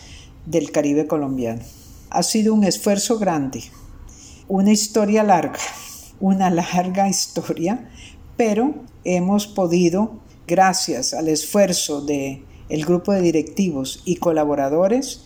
del 0.47 0.73
Caribe 0.73 1.07
colombiano. 1.07 1.61
Ha 2.09 2.23
sido 2.23 2.55
un 2.55 2.65
esfuerzo 2.65 3.19
grande, 3.19 3.63
una 4.49 4.73
historia 4.73 5.23
larga 5.23 5.59
una 6.21 6.51
larga 6.51 7.09
historia, 7.09 7.89
pero 8.37 8.75
hemos 9.05 9.47
podido, 9.47 10.21
gracias 10.47 11.15
al 11.15 11.29
esfuerzo 11.29 12.01
de 12.01 12.43
el 12.69 12.85
grupo 12.85 13.13
de 13.13 13.23
directivos 13.23 14.03
y 14.05 14.17
colaboradores, 14.17 15.23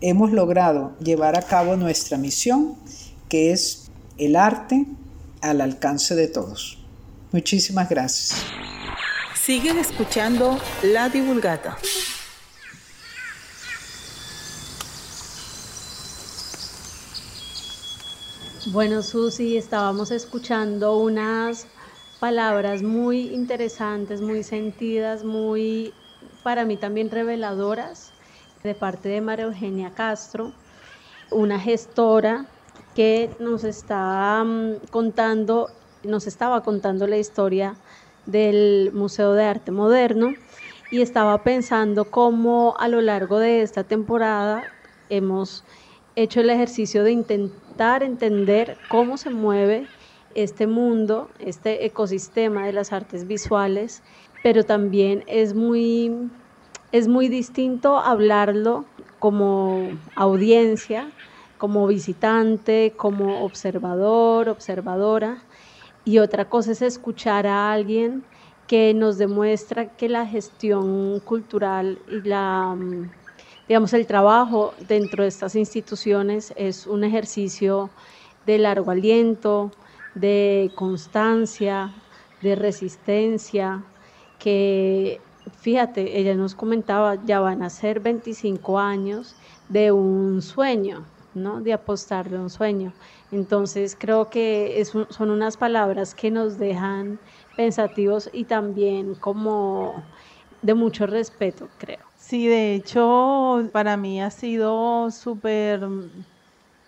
hemos 0.00 0.32
logrado 0.32 0.96
llevar 0.98 1.36
a 1.36 1.42
cabo 1.42 1.76
nuestra 1.76 2.18
misión, 2.18 2.76
que 3.28 3.52
es 3.52 3.90
el 4.18 4.36
arte 4.36 4.86
al 5.40 5.60
alcance 5.60 6.14
de 6.14 6.28
todos. 6.28 6.78
Muchísimas 7.32 7.88
gracias. 7.88 8.40
Siguen 9.34 9.78
escuchando 9.78 10.58
La 10.82 11.08
Divulgata. 11.08 11.76
Bueno, 18.74 19.04
Susi, 19.04 19.56
estábamos 19.56 20.10
escuchando 20.10 20.98
unas 20.98 21.68
palabras 22.18 22.82
muy 22.82 23.32
interesantes, 23.32 24.20
muy 24.20 24.42
sentidas, 24.42 25.22
muy 25.22 25.94
para 26.42 26.64
mí 26.64 26.76
también 26.76 27.08
reveladoras 27.08 28.10
de 28.64 28.74
parte 28.74 29.08
de 29.08 29.20
María 29.20 29.44
Eugenia 29.44 29.90
Castro, 29.94 30.50
una 31.30 31.60
gestora 31.60 32.46
que 32.96 33.30
nos 33.38 33.62
está 33.62 34.42
mm, 34.44 34.88
contando, 34.90 35.70
nos 36.02 36.26
estaba 36.26 36.64
contando 36.64 37.06
la 37.06 37.18
historia 37.18 37.76
del 38.26 38.90
Museo 38.92 39.34
de 39.34 39.44
Arte 39.44 39.70
Moderno 39.70 40.34
y 40.90 41.00
estaba 41.00 41.44
pensando 41.44 42.10
cómo 42.10 42.74
a 42.76 42.88
lo 42.88 43.00
largo 43.00 43.38
de 43.38 43.62
esta 43.62 43.84
temporada 43.84 44.64
hemos 45.10 45.62
hecho 46.16 46.40
el 46.40 46.50
ejercicio 46.50 47.04
de 47.04 47.12
intentar 47.12 48.02
entender 48.02 48.78
cómo 48.88 49.16
se 49.16 49.30
mueve 49.30 49.88
este 50.34 50.66
mundo, 50.66 51.30
este 51.38 51.86
ecosistema 51.86 52.66
de 52.66 52.72
las 52.72 52.92
artes 52.92 53.26
visuales, 53.26 54.02
pero 54.42 54.64
también 54.64 55.24
es 55.26 55.54
muy 55.54 56.30
es 56.92 57.08
muy 57.08 57.28
distinto 57.28 57.98
hablarlo 57.98 58.84
como 59.18 59.98
audiencia, 60.14 61.12
como 61.58 61.86
visitante, 61.88 62.94
como 62.96 63.42
observador, 63.44 64.48
observadora, 64.48 65.48
y 66.04 66.18
otra 66.18 66.48
cosa 66.48 66.72
es 66.72 66.82
escuchar 66.82 67.46
a 67.46 67.72
alguien 67.72 68.26
que 68.66 68.94
nos 68.94 69.18
demuestra 69.18 69.96
que 69.96 70.08
la 70.08 70.26
gestión 70.26 71.20
cultural 71.20 72.02
y 72.06 72.22
la, 72.22 72.74
mm, 72.76 73.10
digamos, 73.68 73.92
el 73.94 74.06
trabajo 74.06 74.74
dentro 74.78 75.22
de 75.22 75.28
estas 75.28 75.54
instituciones 75.56 76.52
es 76.56 76.86
un 76.86 77.04
ejercicio 77.04 77.94
de 78.44 78.58
largo 78.58 78.90
aliento, 78.90 79.76
de 80.14 80.72
constancia, 80.74 81.94
de 82.40 82.54
resistencia, 82.56 83.84
que 84.38 85.26
fíjate, 85.58 86.18
ella 86.18 86.34
nos 86.34 86.54
comentaba, 86.54 87.16
ya 87.24 87.40
van 87.40 87.62
a 87.62 87.70
ser 87.70 88.00
25 88.00 88.78
años 88.78 89.36
de 89.68 89.92
un 89.92 90.42
sueño, 90.42 91.10
¿no? 91.34 91.60
De 91.60 91.72
apostar 91.72 92.30
de 92.30 92.38
un 92.38 92.50
sueño. 92.50 92.94
Entonces 93.30 93.96
creo 93.98 94.30
que 94.30 94.82
son 94.84 95.30
unas 95.30 95.56
palabras 95.56 96.14
que 96.14 96.30
nos 96.30 96.58
dejan 96.58 97.20
pensativos 97.56 98.28
y 98.32 98.44
también 98.46 99.14
como 99.14 100.13
de 100.64 100.74
mucho 100.74 101.06
respeto, 101.06 101.68
creo. 101.78 101.98
Sí, 102.16 102.46
de 102.46 102.74
hecho, 102.74 103.68
para 103.72 103.96
mí 103.98 104.22
ha 104.22 104.30
sido 104.30 105.10
súper 105.10 105.86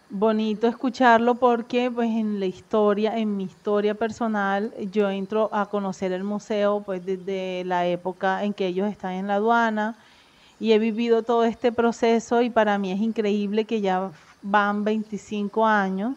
bonito 0.08 0.66
escucharlo 0.66 1.34
porque 1.34 1.90
pues 1.90 2.08
en 2.10 2.40
la 2.40 2.46
historia, 2.46 3.18
en 3.18 3.36
mi 3.36 3.44
historia 3.44 3.94
personal, 3.94 4.72
yo 4.90 5.10
entro 5.10 5.50
a 5.52 5.66
conocer 5.66 6.12
el 6.12 6.24
museo 6.24 6.82
pues 6.84 7.04
desde 7.04 7.64
la 7.66 7.86
época 7.86 8.44
en 8.44 8.54
que 8.54 8.66
ellos 8.66 8.90
están 8.90 9.12
en 9.12 9.26
la 9.26 9.34
aduana 9.34 9.98
y 10.58 10.72
he 10.72 10.78
vivido 10.78 11.22
todo 11.22 11.44
este 11.44 11.70
proceso 11.72 12.40
y 12.42 12.50
para 12.50 12.78
mí 12.78 12.92
es 12.92 13.00
increíble 13.00 13.66
que 13.66 13.82
ya 13.82 14.10
van 14.42 14.84
25 14.84 15.66
años. 15.66 16.14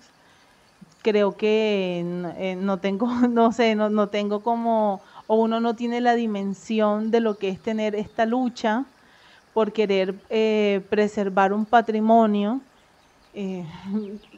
Creo 1.02 1.38
que 1.38 2.04
eh, 2.38 2.56
no 2.56 2.80
tengo, 2.80 3.08
no 3.30 3.52
sé, 3.52 3.76
no, 3.76 3.89
no 3.89 4.10
tengo 4.10 4.43
como, 4.43 5.02
o 5.32 5.36
uno 5.36 5.60
no 5.60 5.76
tiene 5.76 6.02
la 6.02 6.15
dimensión 6.15 7.12
de 7.12 7.20
lo 7.20 7.38
que 7.38 7.50
es 7.50 7.60
tener 7.60 7.94
esta 7.94 8.26
lucha 8.26 8.86
por 9.54 9.72
querer 9.72 10.15
eh, 10.32 10.82
preservar 10.89 11.54
un 11.54 11.68
patrimonio 11.68 12.62
eh, 13.36 13.63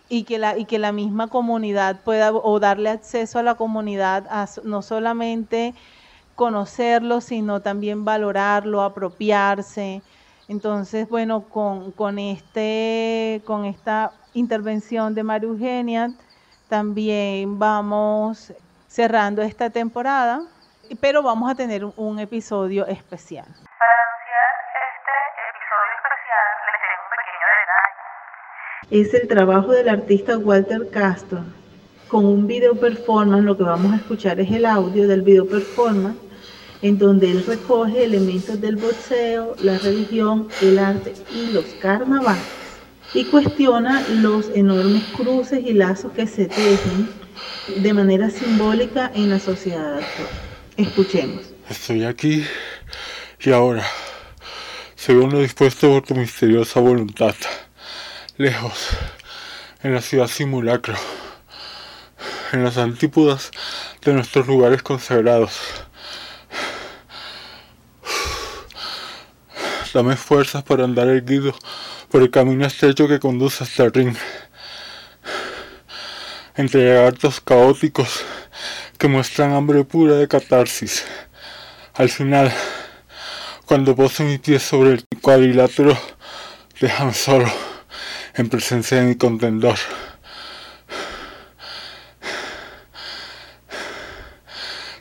y, 0.10 0.24
que 0.24 0.38
la, 0.38 0.58
y 0.58 0.66
que 0.66 0.80
la 0.80 0.92
misma 0.92 1.28
comunidad 1.28 2.02
pueda 2.02 2.34
o 2.34 2.60
darle 2.60 2.90
acceso 2.90 3.40
a 3.40 3.44
la 3.44 3.56
comunidad 3.56 4.28
a 4.30 4.50
no 4.66 4.82
solamente 4.82 5.74
conocerlo, 6.36 7.22
sino 7.22 7.62
también 7.62 8.04
valorarlo, 8.04 8.82
apropiarse. 8.82 10.02
Entonces, 10.50 11.08
bueno, 11.08 11.44
con, 11.44 11.94
con, 11.94 12.20
este, 12.20 13.42
con 13.46 13.64
esta 13.64 14.12
intervención 14.34 15.16
de 15.16 15.24
María 15.24 15.48
Eugenia, 15.48 16.12
también 16.68 17.58
vamos 17.58 18.52
cerrando 18.90 19.42
esta 19.42 19.70
temporada, 19.70 20.42
pero 21.00 21.24
vamos 21.24 21.50
a 21.52 21.56
tener 21.56 21.86
un 21.96 22.20
episodio 22.20 22.86
especial. 22.88 23.48
es 28.92 29.14
el 29.14 29.26
trabajo 29.30 29.72
del 29.72 29.88
artista 29.88 30.38
Walter 30.38 30.90
Castro. 30.92 31.40
Con 32.10 32.26
un 32.26 32.46
video 32.46 32.76
performance, 32.76 33.46
lo 33.46 33.56
que 33.56 33.64
vamos 33.64 33.94
a 33.94 33.96
escuchar 33.96 34.38
es 34.42 34.52
el 34.52 34.66
audio 34.66 35.08
del 35.08 35.22
video 35.22 35.48
performance, 35.48 36.18
en 36.82 36.98
donde 36.98 37.32
él 37.32 37.46
recoge 37.46 38.04
elementos 38.04 38.60
del 38.60 38.76
boxeo, 38.76 39.56
la 39.62 39.78
religión, 39.78 40.50
el 40.62 40.78
arte 40.78 41.14
y 41.34 41.54
los 41.54 41.64
carnavales, 41.82 42.44
y 43.14 43.24
cuestiona 43.26 44.06
los 44.10 44.50
enormes 44.50 45.06
cruces 45.16 45.64
y 45.64 45.72
lazos 45.72 46.12
que 46.12 46.28
se 46.28 46.48
tejen 46.48 47.10
de 47.78 47.94
manera 47.94 48.30
simbólica 48.30 49.10
en 49.16 49.30
la 49.30 49.40
sociedad 49.40 50.00
actual. 50.00 50.51
Escuchemos. 50.82 51.44
Estoy 51.70 52.06
aquí 52.06 52.44
y 53.40 53.52
ahora, 53.52 53.86
según 54.96 55.32
lo 55.32 55.40
dispuesto 55.40 55.90
por 55.90 56.02
tu 56.02 56.16
misteriosa 56.16 56.80
voluntad 56.80 57.36
lejos, 58.38 58.90
en 59.84 59.94
la 59.94 60.02
ciudad 60.02 60.26
simulacro, 60.26 60.96
en 62.52 62.64
las 62.64 62.80
antípodas 62.80 63.52
de 64.04 64.14
nuestros 64.14 64.48
lugares 64.48 64.82
consagrados. 64.82 65.60
Dame 69.94 70.16
fuerzas 70.16 70.64
para 70.64 70.84
andar 70.84 71.08
erguido 71.10 71.54
por 72.10 72.24
el 72.24 72.32
camino 72.32 72.66
estrecho 72.66 73.08
que 73.08 73.20
conduce 73.20 73.64
hasta 73.64 73.84
el 73.84 73.94
ring. 73.94 74.16
Entre 76.56 76.92
lagartos 76.92 77.40
caóticos 77.40 78.26
que 79.02 79.08
muestran 79.08 79.54
hambre 79.54 79.84
pura 79.84 80.14
de 80.14 80.28
catarsis. 80.28 81.04
Al 81.96 82.08
final, 82.08 82.54
cuando 83.66 83.96
pose 83.96 84.24
mis 84.24 84.40
pies 84.40 84.62
sobre 84.62 84.92
el 84.92 85.06
cuadrilátero, 85.24 85.98
déjame 86.80 87.12
solo 87.12 87.52
en 88.36 88.48
presencia 88.48 89.00
de 89.00 89.06
mi 89.06 89.16
contendor. 89.16 89.80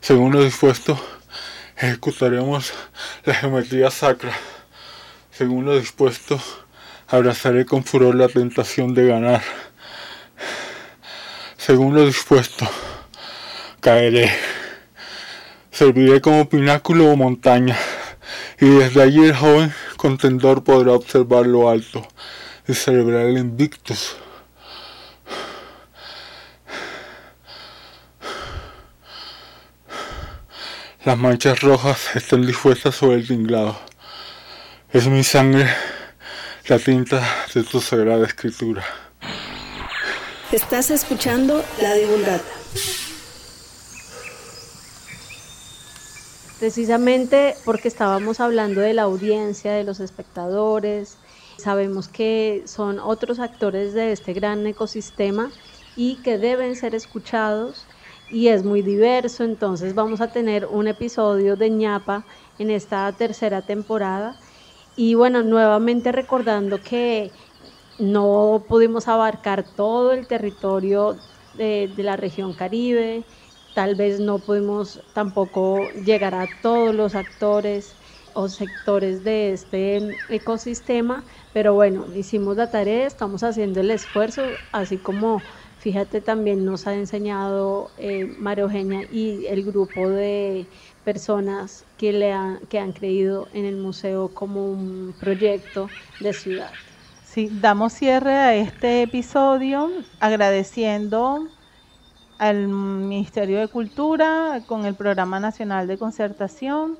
Según 0.01 0.33
lo 0.33 0.43
dispuesto, 0.45 0.99
ejecutaremos 1.77 2.73
la 3.27 3.35
geometría 3.35 3.91
sacra. 3.91 4.33
Según 5.31 5.67
lo 5.67 5.79
dispuesto, 5.79 6.41
abrazaré 7.07 7.67
con 7.67 7.85
furor 7.85 8.15
la 8.15 8.29
tentación 8.29 8.95
de 8.95 9.09
ganar. 9.09 9.43
Según 11.59 11.95
lo 11.95 12.07
dispuesto, 12.07 12.67
caeré. 13.81 14.31
Serviré 15.71 16.21
como 16.21 16.49
pináculo 16.49 17.11
o 17.11 17.17
montaña, 17.17 17.77
y 18.61 18.69
desde 18.69 19.03
allí 19.03 19.25
el 19.25 19.35
joven 19.35 19.73
contendor 19.97 20.63
podrá 20.63 20.93
observar 20.93 21.47
lo 21.47 21.69
alto 21.69 22.07
y 22.69 22.75
celebrar 22.75 23.27
el 23.27 23.39
Invictus. 23.39 24.17
Las 31.05 31.17
manchas 31.17 31.61
rojas 31.61 32.15
están 32.15 32.47
dispuestas 32.47 32.95
sobre 32.95 33.17
el 33.17 33.27
tinglado. 33.27 33.81
Es 34.93 35.07
mi 35.07 35.25
sangre 35.25 35.67
la 36.67 36.79
tinta 36.79 37.23
de 37.55 37.63
tu 37.63 37.81
sagrada 37.81 38.27
escritura. 38.27 38.85
Estás 40.53 40.91
escuchando 40.91 41.65
La 41.81 41.95
Divulgata. 41.95 42.45
Precisamente 46.61 47.63
porque 47.65 47.89
estábamos 47.89 48.39
hablando 48.39 48.83
de 48.83 48.93
la 48.93 49.03
audiencia, 49.05 49.73
de 49.73 49.85
los 49.85 49.99
espectadores, 50.01 51.19
Sabemos 51.57 52.09
que 52.09 52.65
son 52.67 52.99
otros 52.99 53.39
actores 53.39 53.95
de 53.95 54.13
este 54.13 54.35
gran 54.35 54.67
ecosistema 54.67 55.55
y 55.95 56.23
que 56.23 56.37
deben 56.39 56.77
ser 56.77 56.95
escuchados 56.95 57.89
y 58.29 58.49
es 58.49 58.63
muy 58.65 58.83
diverso, 58.83 59.45
entonces 59.45 59.95
vamos 59.95 60.21
a 60.23 60.33
tener 60.33 60.67
un 60.67 60.87
episodio 60.87 61.57
de 61.57 61.71
ñapa 61.71 62.27
en 62.59 62.71
esta 62.71 63.15
tercera 63.17 63.65
temporada. 63.67 64.39
Y 64.97 65.15
bueno, 65.15 65.43
nuevamente 65.43 66.13
recordando 66.13 66.83
que 66.83 67.35
no 67.99 68.67
pudimos 68.69 69.09
abarcar 69.09 69.75
todo 69.75 70.13
el 70.13 70.27
territorio 70.27 71.27
de, 71.53 71.93
de 71.95 72.03
la 72.03 72.17
región 72.17 72.55
caribe, 72.55 73.27
tal 73.73 73.95
vez 73.95 74.21
no 74.21 74.41
pudimos 74.41 75.03
tampoco 75.13 75.93
llegar 75.93 76.35
a 76.35 76.61
todos 76.61 76.95
los 76.95 77.15
actores 77.15 77.97
o 78.33 78.49
sectores 78.49 79.25
de 79.25 79.53
este 79.53 80.19
ecosistema, 80.29 81.25
pero 81.53 81.75
bueno, 81.75 82.07
hicimos 82.15 82.57
la 82.57 82.71
tarea, 82.71 83.07
estamos 83.07 83.43
haciendo 83.43 83.81
el 83.81 83.91
esfuerzo, 83.91 84.61
así 84.73 84.99
como 84.99 85.45
fíjate 85.77 86.21
también 86.21 86.65
nos 86.65 86.87
ha 86.87 86.95
enseñado 86.95 87.93
eh, 87.97 88.27
María 88.39 88.65
Eugenia 88.65 89.05
y 89.09 89.47
el 89.47 89.65
grupo 89.65 90.09
de 90.11 90.69
personas 91.05 91.87
que, 91.97 92.13
le 92.13 92.33
han, 92.33 92.67
que 92.67 92.79
han 92.79 92.93
creído 92.93 93.49
en 93.53 93.65
el 93.65 93.77
museo 93.77 94.35
como 94.35 94.71
un 94.71 95.15
proyecto 95.19 95.93
de 96.19 96.33
ciudad. 96.33 96.79
Sí, 97.23 97.49
damos 97.53 97.93
cierre 97.93 98.33
a 98.35 98.55
este 98.57 99.03
episodio 99.03 100.05
agradeciendo 100.19 101.53
al 102.41 102.69
Ministerio 102.69 103.61
de 103.61 103.69
Cultura 103.69 104.63
con 104.67 104.87
el 104.87 104.95
Programa 104.95 105.39
Nacional 105.41 105.87
de 105.87 105.99
Concertación 105.99 106.97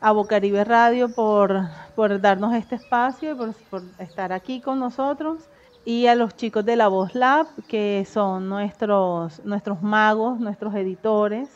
a 0.00 0.12
Bocaribe 0.12 0.62
Radio 0.62 1.08
por, 1.08 1.62
por 1.96 2.20
darnos 2.20 2.54
este 2.54 2.76
espacio 2.76 3.32
y 3.32 3.34
por, 3.34 3.54
por, 3.54 3.82
estar 3.98 4.32
aquí 4.32 4.60
con 4.60 4.78
nosotros. 4.78 5.42
Y 5.84 6.06
a 6.06 6.14
los 6.14 6.36
chicos 6.36 6.64
de 6.64 6.76
La 6.76 6.86
Voz 6.86 7.16
Lab, 7.16 7.48
que 7.66 8.06
son 8.08 8.48
nuestros, 8.48 9.44
nuestros 9.44 9.82
magos, 9.82 10.38
nuestros 10.38 10.76
editores. 10.76 11.48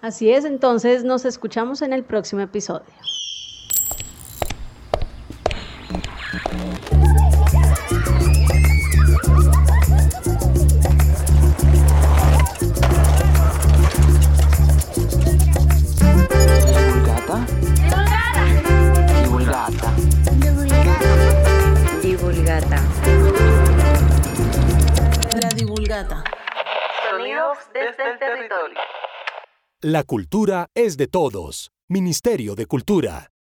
Así 0.00 0.30
es, 0.30 0.44
entonces 0.44 1.02
nos 1.02 1.24
escuchamos 1.24 1.82
en 1.82 1.92
el 1.92 2.04
próximo 2.04 2.42
episodio. 2.42 2.86
Divulgata. 19.62 19.94
Divulgata. 22.02 22.82
La 25.40 25.48
Divulgata. 25.54 26.24
Sonidos 27.08 27.58
desde 27.72 28.10
el 28.10 28.18
territorio. 28.18 28.78
La 29.82 30.02
cultura 30.02 30.66
es 30.74 30.96
de 30.96 31.06
todos. 31.06 31.70
Ministerio 31.88 32.56
de 32.56 32.66
Cultura. 32.66 33.28